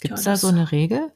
Gibt 0.00 0.14
es 0.14 0.24
da 0.24 0.36
so 0.36 0.48
eine 0.48 0.72
Regel? 0.72 1.12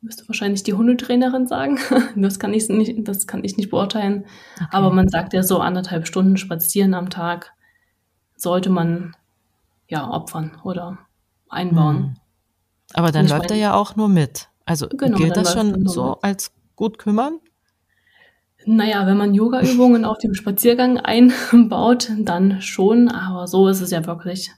Müsste 0.00 0.28
wahrscheinlich 0.28 0.62
die 0.62 0.74
Hundetrainerin 0.74 1.46
sagen. 1.46 1.78
Das 2.16 2.38
kann 2.38 2.54
ich 2.54 2.68
nicht, 2.68 3.08
das 3.08 3.26
kann 3.26 3.44
ich 3.44 3.56
nicht 3.56 3.70
beurteilen. 3.70 4.26
Okay. 4.56 4.66
Aber 4.70 4.92
man 4.92 5.08
sagt 5.08 5.32
ja 5.32 5.42
so 5.42 5.58
anderthalb 5.58 6.06
Stunden 6.06 6.36
spazieren 6.36 6.94
am 6.94 7.10
Tag 7.10 7.52
sollte 8.36 8.70
man 8.70 9.16
ja 9.88 10.10
opfern 10.10 10.58
oder 10.62 10.98
einbauen. 11.48 11.96
Hm. 11.96 12.16
Aber 12.94 13.12
dann 13.12 13.26
läuft 13.26 13.50
er 13.50 13.56
ja 13.56 13.74
auch 13.74 13.96
nur 13.96 14.08
mit. 14.08 14.48
Also 14.64 14.88
genau, 14.88 15.16
gilt 15.16 15.36
das 15.36 15.52
schon 15.52 15.86
so 15.86 16.10
mit. 16.10 16.24
als 16.24 16.52
gut 16.76 16.98
kümmern? 16.98 17.40
Naja, 18.64 19.06
wenn 19.06 19.16
man 19.16 19.32
Yoga-Übungen 19.32 20.04
auf 20.04 20.18
dem 20.18 20.34
Spaziergang 20.34 20.98
einbaut, 20.98 22.10
dann 22.18 22.60
schon, 22.60 23.08
aber 23.08 23.46
so 23.46 23.68
ist 23.68 23.80
es 23.80 23.90
ja 23.90 24.04
wirklich. 24.06 24.50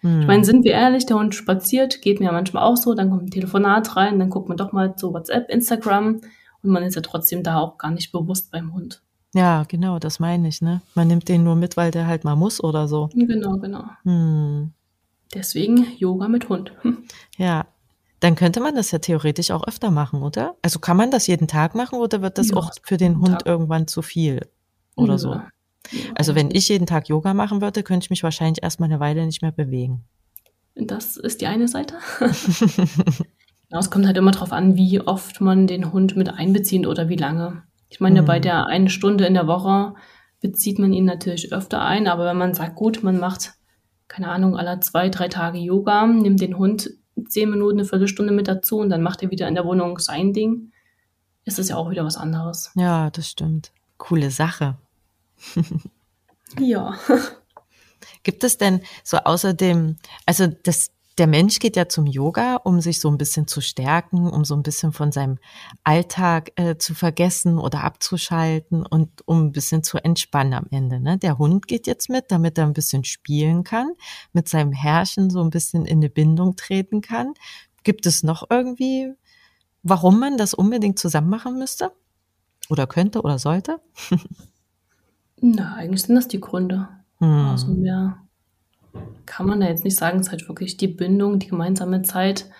Hm. 0.00 0.22
Ich 0.22 0.26
meine, 0.26 0.44
sind 0.44 0.64
wir 0.64 0.72
ehrlich, 0.72 1.06
der 1.06 1.18
Hund 1.18 1.34
spaziert, 1.34 2.02
geht 2.02 2.20
mir 2.20 2.26
ja 2.26 2.32
manchmal 2.32 2.62
auch 2.62 2.76
so, 2.76 2.94
dann 2.94 3.10
kommt 3.10 3.24
ein 3.24 3.30
Telefonat 3.30 3.96
rein, 3.96 4.18
dann 4.18 4.30
guckt 4.30 4.48
man 4.48 4.56
doch 4.56 4.72
mal 4.72 4.96
zu 4.96 5.12
WhatsApp, 5.12 5.50
Instagram 5.50 6.20
und 6.62 6.70
man 6.70 6.82
ist 6.82 6.94
ja 6.94 7.02
trotzdem 7.02 7.42
da 7.42 7.58
auch 7.58 7.78
gar 7.78 7.90
nicht 7.90 8.12
bewusst 8.12 8.50
beim 8.50 8.74
Hund. 8.74 9.02
Ja, 9.34 9.64
genau, 9.68 9.98
das 9.98 10.18
meine 10.18 10.48
ich, 10.48 10.60
ne? 10.60 10.80
Man 10.94 11.06
nimmt 11.06 11.28
den 11.28 11.44
nur 11.44 11.54
mit, 11.54 11.76
weil 11.76 11.90
der 11.90 12.06
halt 12.06 12.24
mal 12.24 12.34
muss 12.34 12.62
oder 12.62 12.88
so. 12.88 13.10
Genau, 13.14 13.58
genau. 13.58 13.84
Hm. 14.02 14.72
Deswegen 15.34 15.86
Yoga 15.98 16.28
mit 16.28 16.48
Hund. 16.48 16.72
Ja, 17.36 17.66
dann 18.20 18.34
könnte 18.34 18.60
man 18.60 18.74
das 18.74 18.90
ja 18.90 18.98
theoretisch 18.98 19.50
auch 19.50 19.66
öfter 19.66 19.90
machen, 19.90 20.22
oder? 20.22 20.54
Also 20.60 20.78
kann 20.78 20.98
man 20.98 21.10
das 21.10 21.26
jeden 21.26 21.48
Tag 21.48 21.74
machen 21.74 21.98
oder 21.98 22.20
wird 22.20 22.36
das 22.36 22.50
ja, 22.50 22.56
auch 22.56 22.70
für 22.82 22.98
den 22.98 23.18
Hund 23.18 23.38
Tag. 23.38 23.46
irgendwann 23.46 23.86
zu 23.86 24.02
viel 24.02 24.46
oder 24.94 25.12
ja. 25.12 25.18
so? 25.18 25.40
Also 26.14 26.34
wenn 26.34 26.50
ich 26.50 26.68
jeden 26.68 26.86
Tag 26.86 27.08
Yoga 27.08 27.34
machen 27.34 27.60
würde, 27.60 27.82
könnte 27.82 28.04
ich 28.04 28.10
mich 28.10 28.22
wahrscheinlich 28.22 28.62
erstmal 28.62 28.88
eine 28.88 29.00
Weile 29.00 29.24
nicht 29.24 29.42
mehr 29.42 29.52
bewegen. 29.52 30.04
Das 30.74 31.16
ist 31.16 31.40
die 31.40 31.46
eine 31.46 31.68
Seite. 31.68 31.96
genau, 32.20 33.80
es 33.80 33.90
kommt 33.90 34.06
halt 34.06 34.16
immer 34.16 34.30
darauf 34.30 34.52
an, 34.52 34.76
wie 34.76 35.00
oft 35.00 35.40
man 35.40 35.66
den 35.66 35.92
Hund 35.92 36.16
mit 36.16 36.28
einbezieht 36.28 36.86
oder 36.86 37.08
wie 37.08 37.16
lange. 37.16 37.62
Ich 37.88 38.00
meine, 38.00 38.22
mhm. 38.22 38.26
bei 38.26 38.38
der 38.38 38.66
einen 38.66 38.88
Stunde 38.88 39.26
in 39.26 39.34
der 39.34 39.46
Woche 39.46 39.94
bezieht 40.40 40.78
man 40.78 40.92
ihn 40.92 41.04
natürlich 41.04 41.52
öfter 41.52 41.82
ein, 41.82 42.06
aber 42.06 42.24
wenn 42.24 42.38
man 42.38 42.54
sagt, 42.54 42.76
gut, 42.76 43.02
man 43.02 43.18
macht, 43.18 43.54
keine 44.08 44.28
Ahnung, 44.28 44.56
alle 44.56 44.80
zwei, 44.80 45.08
drei 45.08 45.28
Tage 45.28 45.58
Yoga, 45.58 46.06
nimmt 46.06 46.40
den 46.40 46.56
Hund 46.56 46.90
zehn 47.28 47.50
Minuten, 47.50 47.78
eine 47.78 47.88
Viertelstunde 47.88 48.32
mit 48.32 48.48
dazu 48.48 48.78
und 48.78 48.90
dann 48.90 49.02
macht 49.02 49.22
er 49.22 49.30
wieder 49.30 49.48
in 49.48 49.54
der 49.54 49.66
Wohnung 49.66 49.98
sein 49.98 50.32
Ding, 50.32 50.72
ist 51.44 51.58
das 51.58 51.68
ja 51.68 51.76
auch 51.76 51.90
wieder 51.90 52.04
was 52.04 52.16
anderes. 52.16 52.70
Ja, 52.74 53.10
das 53.10 53.28
stimmt. 53.28 53.72
Coole 53.98 54.30
Sache. 54.30 54.78
ja. 56.58 56.98
Gibt 58.22 58.44
es 58.44 58.58
denn 58.58 58.82
so 59.02 59.18
außerdem, 59.18 59.96
also 60.26 60.46
das, 60.46 60.90
der 61.18 61.26
Mensch 61.26 61.58
geht 61.58 61.76
ja 61.76 61.88
zum 61.88 62.06
Yoga, 62.06 62.56
um 62.56 62.80
sich 62.80 63.00
so 63.00 63.08
ein 63.08 63.18
bisschen 63.18 63.46
zu 63.46 63.60
stärken, 63.60 64.28
um 64.30 64.44
so 64.44 64.54
ein 64.54 64.62
bisschen 64.62 64.92
von 64.92 65.12
seinem 65.12 65.38
Alltag 65.84 66.52
äh, 66.56 66.76
zu 66.76 66.94
vergessen 66.94 67.58
oder 67.58 67.84
abzuschalten 67.84 68.86
und 68.86 69.26
um 69.26 69.44
ein 69.44 69.52
bisschen 69.52 69.82
zu 69.82 69.98
entspannen 69.98 70.54
am 70.54 70.66
Ende. 70.70 71.00
Ne? 71.00 71.18
Der 71.18 71.38
Hund 71.38 71.66
geht 71.66 71.86
jetzt 71.86 72.08
mit, 72.08 72.30
damit 72.30 72.58
er 72.58 72.64
ein 72.64 72.72
bisschen 72.72 73.04
spielen 73.04 73.64
kann, 73.64 73.92
mit 74.32 74.48
seinem 74.48 74.72
Herrchen 74.72 75.30
so 75.30 75.42
ein 75.42 75.50
bisschen 75.50 75.86
in 75.86 75.98
eine 75.98 76.10
Bindung 76.10 76.56
treten 76.56 77.00
kann. 77.00 77.34
Gibt 77.82 78.06
es 78.06 78.22
noch 78.22 78.46
irgendwie, 78.48 79.12
warum 79.82 80.20
man 80.20 80.36
das 80.36 80.54
unbedingt 80.54 80.98
zusammen 80.98 81.30
machen 81.30 81.58
müsste? 81.58 81.92
Oder 82.68 82.86
könnte 82.86 83.22
oder 83.22 83.38
sollte? 83.38 83.80
Na, 85.40 85.74
eigentlich 85.74 86.02
sind 86.02 86.14
das 86.14 86.28
die 86.28 86.40
Gründe. 86.40 86.88
Hm. 87.18 87.48
Also 87.48 87.68
mehr 87.68 88.18
kann 89.26 89.46
man 89.46 89.60
da 89.60 89.68
jetzt 89.68 89.84
nicht 89.84 89.96
sagen, 89.96 90.18
es 90.18 90.26
ist 90.26 90.32
halt 90.32 90.48
wirklich 90.48 90.76
die 90.76 90.88
Bindung, 90.88 91.38
die 91.38 91.48
gemeinsame 91.48 92.02
Zeit, 92.02 92.50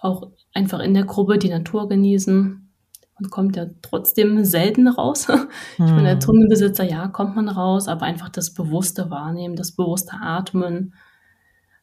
auch 0.00 0.32
einfach 0.52 0.80
in 0.80 0.94
der 0.94 1.04
Gruppe 1.04 1.38
die 1.38 1.48
Natur 1.48 1.88
genießen. 1.88 2.72
Man 3.20 3.30
kommt 3.30 3.56
ja 3.56 3.66
trotzdem 3.80 4.44
selten 4.44 4.88
raus. 4.88 5.28
Ich 5.74 5.78
hm. 5.78 5.96
meine, 5.96 6.10
als 6.10 6.26
Hundebesitzer, 6.26 6.84
ja, 6.84 7.08
kommt 7.08 7.36
man 7.36 7.48
raus, 7.48 7.88
aber 7.88 8.06
einfach 8.06 8.28
das 8.28 8.52
bewusste 8.52 9.10
Wahrnehmen, 9.10 9.56
das 9.56 9.72
bewusste 9.72 10.16
Atmen, 10.20 10.94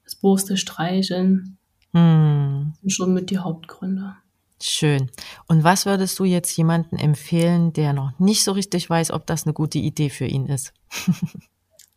das 0.03 0.15
bewusste 0.15 0.57
Streicheln 0.57 1.57
hm. 1.93 2.73
sind 2.81 2.91
schon 2.91 3.13
mit 3.13 3.29
die 3.29 3.39
Hauptgründe. 3.39 4.15
Schön. 4.61 5.09
Und 5.47 5.63
was 5.63 5.85
würdest 5.85 6.19
du 6.19 6.23
jetzt 6.23 6.55
jemanden 6.55 6.97
empfehlen, 6.97 7.73
der 7.73 7.93
noch 7.93 8.17
nicht 8.19 8.43
so 8.43 8.51
richtig 8.51 8.89
weiß, 8.89 9.11
ob 9.11 9.25
das 9.25 9.45
eine 9.45 9.53
gute 9.53 9.79
Idee 9.79 10.09
für 10.09 10.25
ihn 10.25 10.45
ist? 10.47 10.73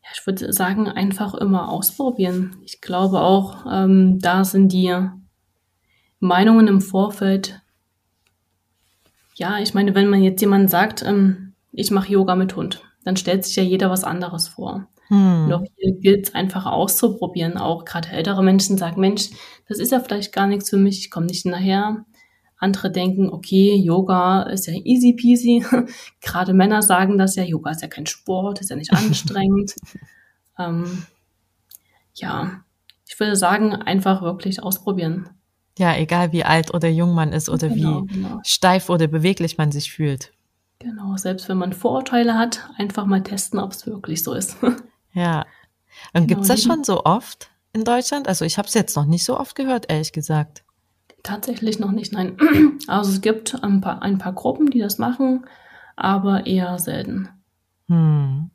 Ja, 0.06 0.10
ich 0.12 0.26
würde 0.26 0.52
sagen, 0.52 0.86
einfach 0.86 1.32
immer 1.32 1.70
ausprobieren. 1.70 2.58
Ich 2.62 2.82
glaube 2.82 3.22
auch, 3.22 3.64
ähm, 3.66 4.18
da 4.18 4.44
sind 4.44 4.70
die 4.70 4.94
Meinungen 6.20 6.68
im 6.68 6.82
Vorfeld. 6.82 7.62
Ja, 9.34 9.60
ich 9.60 9.72
meine, 9.72 9.94
wenn 9.94 10.10
man 10.10 10.22
jetzt 10.22 10.42
jemand 10.42 10.68
sagt, 10.68 11.02
ähm, 11.02 11.54
ich 11.72 11.90
mache 11.90 12.12
Yoga 12.12 12.36
mit 12.36 12.54
Hund, 12.54 12.82
dann 13.02 13.16
stellt 13.16 13.46
sich 13.46 13.56
ja 13.56 13.62
jeder 13.62 13.88
was 13.88 14.04
anderes 14.04 14.46
vor. 14.46 14.86
Und 15.10 15.52
auch 15.52 15.62
hier 15.76 15.94
gilt 16.00 16.28
es 16.28 16.34
einfach 16.34 16.66
auszuprobieren. 16.66 17.56
Auch 17.56 17.84
gerade 17.84 18.08
ältere 18.08 18.42
Menschen 18.42 18.78
sagen, 18.78 19.00
Mensch, 19.00 19.30
das 19.68 19.78
ist 19.78 19.92
ja 19.92 20.00
vielleicht 20.00 20.32
gar 20.32 20.46
nichts 20.46 20.70
für 20.70 20.76
mich, 20.76 20.98
ich 20.98 21.10
komme 21.10 21.26
nicht 21.26 21.46
nachher. 21.46 22.04
Andere 22.58 22.90
denken, 22.90 23.28
okay, 23.28 23.74
Yoga 23.76 24.42
ist 24.44 24.66
ja 24.66 24.72
easy 24.74 25.12
peasy. 25.12 25.64
gerade 26.20 26.54
Männer 26.54 26.82
sagen 26.82 27.18
das 27.18 27.36
ja, 27.36 27.42
Yoga 27.42 27.70
ist 27.72 27.82
ja 27.82 27.88
kein 27.88 28.06
Sport, 28.06 28.60
ist 28.60 28.70
ja 28.70 28.76
nicht 28.76 28.92
anstrengend. 28.92 29.74
ähm, 30.58 31.04
ja, 32.14 32.62
ich 33.06 33.18
würde 33.18 33.36
sagen, 33.36 33.74
einfach 33.74 34.22
wirklich 34.22 34.62
ausprobieren. 34.62 35.28
Ja, 35.78 35.96
egal 35.96 36.32
wie 36.32 36.44
alt 36.44 36.72
oder 36.72 36.88
jung 36.88 37.14
man 37.14 37.32
ist 37.32 37.48
oder 37.48 37.68
Genau, 37.68 38.02
wie 38.04 38.14
genau. 38.14 38.40
steif 38.44 38.88
oder 38.88 39.08
beweglich 39.08 39.58
man 39.58 39.72
sich 39.72 39.90
fühlt. 39.92 40.32
Genau, 40.78 41.16
selbst 41.16 41.48
wenn 41.48 41.56
man 41.58 41.72
Vorurteile 41.72 42.38
hat, 42.38 42.68
einfach 42.78 43.06
mal 43.06 43.22
testen, 43.22 43.58
ob 43.58 43.72
es 43.72 43.86
wirklich 43.86 44.22
so 44.22 44.32
ist. 44.34 44.56
Ja. 45.16 45.46
Und 46.12 46.26
Genau, 46.26 46.26
gibt's 46.26 46.48
das 46.48 46.60
die- 46.62 46.66
schon 46.66 46.82
so 46.82 47.04
oft 47.04 47.50
in 47.72 47.84
Deutschland? 47.84 48.26
Also 48.26 48.44
ich 48.44 48.58
habe 48.58 48.66
es 48.66 48.74
jetzt 48.74 48.96
noch 48.96 49.04
nicht 49.04 49.24
so 49.24 49.38
oft 49.38 49.54
gehört, 49.54 49.86
ehrlich 49.88 50.12
gesagt. 50.12 50.63
Tatsächlich 51.24 51.80
noch 51.80 51.90
nicht, 51.90 52.12
nein. 52.12 52.36
Also 52.86 53.10
es 53.10 53.20
gibt 53.22 53.62
ein 53.64 53.80
paar, 53.80 54.02
ein 54.02 54.18
paar 54.18 54.34
Gruppen, 54.34 54.70
die 54.70 54.78
das 54.78 54.98
machen, 54.98 55.46
aber 55.96 56.46
eher 56.46 56.78
selten. 56.78 57.30
Hm. 57.88 58.50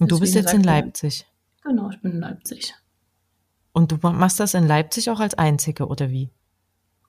Und 0.00 0.10
du 0.12 0.18
bist 0.20 0.34
jetzt 0.34 0.52
in 0.52 0.60
man- 0.62 0.66
Leipzig. 0.66 1.26
Genau, 1.62 1.88
ich 1.90 2.00
bin 2.02 2.12
in 2.12 2.20
Leipzig. 2.20 2.74
Und 3.72 3.92
du 3.92 3.96
machst 4.02 4.40
das 4.40 4.54
in 4.54 4.66
Leipzig 4.66 5.08
auch 5.10 5.20
als 5.20 5.34
Einzige, 5.34 5.86
oder 5.86 6.10
wie? 6.10 6.30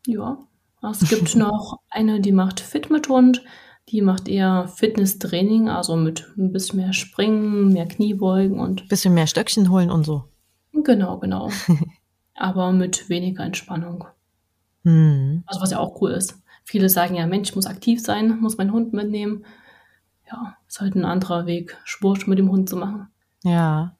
Ja. 0.05 0.37
Es 0.83 1.09
gibt 1.09 1.35
noch 1.35 1.79
eine, 1.89 2.21
die 2.21 2.31
macht 2.31 2.59
Fit 2.59 2.91
mit 2.91 3.09
Hund, 3.09 3.43
die 3.89 4.01
macht 4.01 4.27
eher 4.27 4.67
Fitnesstraining, 4.67 5.67
also 5.69 5.95
mit 5.95 6.27
ein 6.37 6.51
bisschen 6.51 6.79
mehr 6.79 6.93
Springen, 6.93 7.73
mehr 7.73 7.87
Kniebeugen 7.87 8.59
und 8.59 8.87
Bisschen 8.87 9.15
mehr 9.15 9.25
Stöckchen 9.27 9.71
holen 9.71 9.89
und 9.89 10.03
so. 10.05 10.25
genau, 10.73 11.17
genau. 11.17 11.49
aber 12.35 12.71
mit 12.71 13.09
weniger 13.09 13.43
Entspannung. 13.43 14.05
Hm. 14.83 15.43
Also 15.45 15.61
was 15.61 15.71
ja 15.71 15.79
auch 15.79 16.01
cool 16.01 16.11
ist. 16.11 16.41
Viele 16.63 16.89
sagen 16.89 17.15
ja, 17.15 17.25
Mensch, 17.27 17.49
ich 17.49 17.55
muss 17.55 17.65
aktiv 17.65 18.01
sein, 18.01 18.39
muss 18.39 18.57
meinen 18.57 18.71
Hund 18.71 18.93
mitnehmen. 18.93 19.45
Ja, 20.31 20.55
ist 20.67 20.79
halt 20.79 20.95
ein 20.95 21.05
anderer 21.05 21.45
Weg, 21.45 21.77
Sport 21.83 22.27
mit 22.27 22.39
dem 22.39 22.49
Hund 22.49 22.69
zu 22.69 22.77
machen. 22.77 23.07
Ja. 23.43 23.97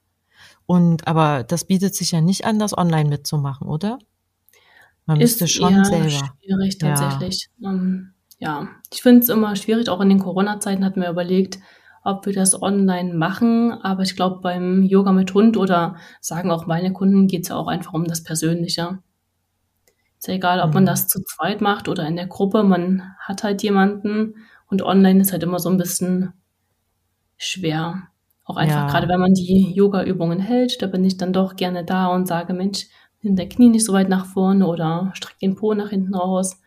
Und 0.66 1.08
aber 1.08 1.44
das 1.44 1.66
bietet 1.66 1.96
sich 1.96 2.12
ja 2.12 2.22
nicht 2.22 2.46
an, 2.46 2.60
das 2.60 2.78
online 2.78 3.10
mitzumachen, 3.10 3.68
oder? 3.68 4.00
Man 5.06 5.18
müsste 5.18 5.48
schon 5.48 5.74
eher 5.74 5.86
selber. 5.86 6.10
schwierig 6.10 6.78
Ja. 6.82 6.96
tatsächlich. 6.96 7.50
Ähm, 7.64 8.14
ja, 8.38 8.70
ich 8.94 9.02
finde 9.02 9.22
es 9.22 9.30
immer 9.30 9.56
schwierig. 9.56 9.90
Auch 9.90 10.02
in 10.02 10.10
den 10.10 10.20
Corona-Zeiten 10.20 10.86
hatten 10.86 11.02
wir 11.02 11.10
überlegt, 11.10 11.60
ob 12.04 12.26
wir 12.26 12.34
das 12.34 12.60
online 12.62 13.14
machen. 13.14 13.74
Aber 13.74 14.04
ich 14.04 14.16
glaube, 14.16 14.40
beim 14.42 14.84
Yoga 14.84 15.12
mit 15.12 15.34
Hund 15.34 15.58
oder 15.58 15.98
sagen 16.22 16.52
auch 16.52 16.66
meine 16.66 16.94
Kunden, 16.94 17.28
geht 17.28 17.44
es 17.44 17.50
ja 17.50 17.58
auch 17.58 17.68
einfach 17.68 17.94
um 17.94 18.06
das 18.06 18.24
Persönliche. 18.24 19.00
Ist 20.22 20.28
ja 20.28 20.36
egal, 20.36 20.60
ob 20.62 20.76
man 20.76 20.84
Mhm. 20.84 20.88
das 20.88 21.08
zu 21.08 21.24
zweit 21.24 21.62
macht 21.62 21.90
oder 21.90 22.06
in 22.08 22.16
der 22.16 22.28
Gruppe. 22.28 22.62
Man 22.62 23.02
hat 23.18 23.42
halt 23.44 23.64
jemanden 23.64 24.36
und 24.68 24.84
online 24.84 25.20
ist 25.20 25.32
halt 25.32 25.42
immer 25.42 25.58
so 25.58 25.68
ein 25.68 25.78
bisschen 25.78 26.34
schwer. 27.38 28.04
Auch 28.46 28.58
einfach, 28.58 28.82
Ja. 28.82 28.88
gerade 28.88 29.08
wenn 29.10 29.20
man 29.20 29.34
die 29.34 29.72
Yoga-Übungen 29.74 30.40
hält, 30.40 30.80
da 30.84 30.88
bin 30.88 31.04
ich 31.04 31.18
dann 31.18 31.34
doch 31.34 31.56
gerne 31.56 31.84
da 31.84 32.08
und 32.08 32.28
sage, 32.28 32.54
Mensch, 32.54 32.86
nimm 33.24 33.36
dein 33.36 33.50
Knie 33.50 33.70
nicht 33.70 33.84
so 33.86 33.94
weit 33.94 34.10
nach 34.10 34.26
vorne 34.28 34.68
oder 34.68 35.10
streck 35.16 35.40
den 35.40 35.56
Po 35.56 35.74
nach 35.74 35.90
hinten 35.90 36.14
raus. 36.14 36.62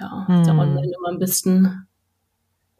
Ja, 0.00 0.34
ist 0.40 0.46
ja 0.48 0.54
Hm. 0.54 0.58
online 0.60 0.92
immer 0.98 1.08
ein 1.10 1.18
bisschen 1.18 1.86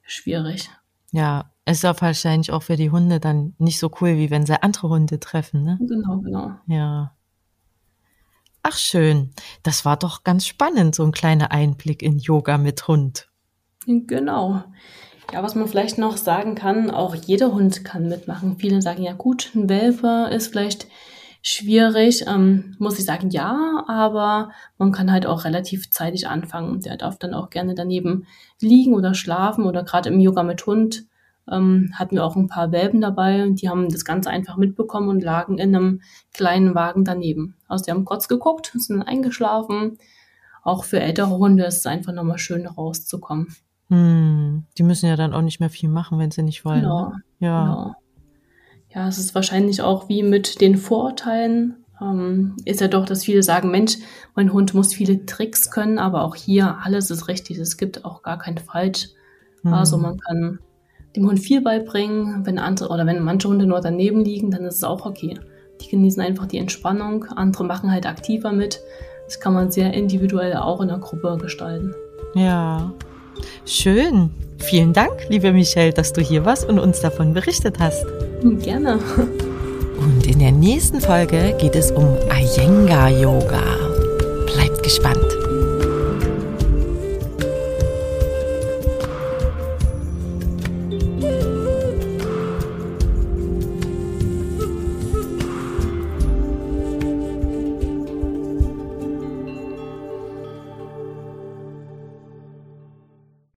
schwierig. 0.02 0.70
Ja, 1.12 1.52
ist 1.66 1.82
ja 1.84 1.98
wahrscheinlich 2.00 2.52
auch 2.52 2.62
für 2.62 2.76
die 2.76 2.90
Hunde 2.90 3.20
dann 3.20 3.54
nicht 3.58 3.78
so 3.78 3.90
cool, 4.00 4.16
wie 4.16 4.30
wenn 4.30 4.46
sie 4.46 4.62
andere 4.62 4.88
Hunde 4.88 5.20
treffen, 5.20 5.62
ne? 5.64 5.76
Genau, 5.80 6.18
genau. 6.20 6.52
Ja. 6.66 7.14
Ach 8.66 8.78
schön. 8.78 9.30
Das 9.62 9.84
war 9.84 9.98
doch 9.98 10.24
ganz 10.24 10.46
spannend, 10.46 10.94
so 10.94 11.04
ein 11.04 11.12
kleiner 11.12 11.52
Einblick 11.52 12.02
in 12.02 12.18
Yoga 12.18 12.56
mit 12.56 12.88
Hund. 12.88 13.28
Genau. 13.86 14.64
Ja, 15.34 15.42
was 15.42 15.54
man 15.54 15.68
vielleicht 15.68 15.98
noch 15.98 16.16
sagen 16.16 16.54
kann, 16.54 16.90
auch 16.90 17.14
jeder 17.14 17.52
Hund 17.52 17.84
kann 17.84 18.08
mitmachen. 18.08 18.56
Viele 18.58 18.80
sagen, 18.80 19.02
ja 19.02 19.12
gut, 19.12 19.50
ein 19.54 19.68
Welpe 19.68 20.30
ist 20.32 20.48
vielleicht 20.48 20.86
schwierig. 21.42 22.24
Ähm, 22.26 22.74
muss 22.78 22.98
ich 22.98 23.04
sagen, 23.04 23.28
ja, 23.28 23.84
aber 23.86 24.50
man 24.78 24.92
kann 24.92 25.12
halt 25.12 25.26
auch 25.26 25.44
relativ 25.44 25.90
zeitig 25.90 26.26
anfangen. 26.26 26.80
Der 26.80 26.96
darf 26.96 27.18
dann 27.18 27.34
auch 27.34 27.50
gerne 27.50 27.74
daneben 27.74 28.26
liegen 28.60 28.94
oder 28.94 29.12
schlafen 29.12 29.66
oder 29.66 29.84
gerade 29.84 30.08
im 30.08 30.20
Yoga 30.20 30.42
mit 30.42 30.64
Hund 30.64 31.04
ähm, 31.50 31.90
hatten 31.94 32.16
wir 32.16 32.24
auch 32.24 32.36
ein 32.36 32.48
paar 32.48 32.72
Welpen 32.72 33.00
dabei. 33.00 33.48
Die 33.50 33.68
haben 33.68 33.88
das 33.90 34.04
Ganze 34.04 34.30
einfach 34.30 34.56
mitbekommen 34.56 35.08
und 35.08 35.22
lagen 35.22 35.58
in 35.58 35.74
einem 35.74 36.00
kleinen 36.32 36.74
Wagen 36.74 37.04
daneben. 37.04 37.56
Also 37.68 37.84
die 37.84 37.90
haben 37.90 38.04
kurz 38.04 38.28
geguckt, 38.28 38.72
sind 38.74 39.02
eingeschlafen. 39.02 39.98
Auch 40.62 40.84
für 40.84 41.00
ältere 41.00 41.36
Hunde 41.36 41.64
ist 41.64 41.78
es 41.78 41.86
einfach 41.86 42.12
nochmal 42.12 42.38
schön 42.38 42.66
rauszukommen. 42.66 43.48
Hm, 43.88 44.64
die 44.78 44.82
müssen 44.82 45.06
ja 45.06 45.16
dann 45.16 45.34
auch 45.34 45.42
nicht 45.42 45.60
mehr 45.60 45.68
viel 45.68 45.90
machen, 45.90 46.18
wenn 46.18 46.30
sie 46.30 46.42
nicht 46.42 46.64
wollen. 46.64 46.82
Genau, 46.82 47.08
Ne? 47.10 47.22
Ja. 47.40 47.64
Genau. 47.64 47.94
Ja, 48.94 49.08
es 49.08 49.18
ist 49.18 49.34
wahrscheinlich 49.34 49.82
auch 49.82 50.08
wie 50.08 50.22
mit 50.22 50.60
den 50.60 50.76
Vorurteilen. 50.76 51.84
Ähm, 52.00 52.56
ist 52.64 52.80
ja 52.80 52.88
doch, 52.88 53.04
dass 53.04 53.24
viele 53.24 53.42
sagen, 53.42 53.70
Mensch, 53.70 53.96
mein 54.34 54.52
Hund 54.52 54.72
muss 54.72 54.94
viele 54.94 55.26
Tricks 55.26 55.70
können, 55.70 55.98
aber 55.98 56.22
auch 56.22 56.36
hier 56.36 56.78
alles 56.82 57.10
ist 57.10 57.28
richtig. 57.28 57.58
Es 57.58 57.76
gibt 57.76 58.04
auch 58.04 58.22
gar 58.22 58.38
kein 58.38 58.56
Falsch. 58.56 59.08
Hm. 59.62 59.74
Also 59.74 59.98
man 59.98 60.18
kann 60.18 60.60
dem 61.16 61.26
Hund 61.26 61.40
viel 61.40 61.60
beibringen. 61.60 62.44
Wenn 62.44 62.58
andere 62.58 62.88
oder 62.88 63.06
wenn 63.06 63.22
manche 63.22 63.48
Hunde 63.48 63.66
nur 63.66 63.80
daneben 63.80 64.24
liegen, 64.24 64.50
dann 64.50 64.64
ist 64.64 64.76
es 64.76 64.84
auch 64.84 65.06
okay. 65.06 65.38
Die 65.80 65.88
genießen 65.88 66.22
einfach 66.22 66.46
die 66.46 66.58
Entspannung. 66.58 67.24
Andere 67.36 67.64
machen 67.64 67.90
halt 67.90 68.06
aktiver 68.06 68.52
mit. 68.52 68.80
Das 69.26 69.40
kann 69.40 69.54
man 69.54 69.70
sehr 69.70 69.92
individuell 69.94 70.56
auch 70.56 70.80
in 70.80 70.88
der 70.88 70.98
Gruppe 70.98 71.38
gestalten. 71.40 71.94
Ja. 72.34 72.92
Schön. 73.64 74.30
Vielen 74.58 74.92
Dank, 74.92 75.12
liebe 75.28 75.52
Michelle, 75.52 75.92
dass 75.92 76.12
du 76.12 76.20
hier 76.20 76.44
warst 76.44 76.68
und 76.68 76.78
uns 76.78 77.00
davon 77.00 77.34
berichtet 77.34 77.78
hast. 77.78 78.06
Gerne. 78.62 78.98
Und 79.98 80.26
in 80.26 80.38
der 80.38 80.52
nächsten 80.52 81.00
Folge 81.00 81.54
geht 81.58 81.74
es 81.74 81.90
um 81.90 82.16
Iyengar 82.30 83.10
Yoga. 83.10 83.62
Bleibt 84.46 84.82
gespannt. 84.82 85.33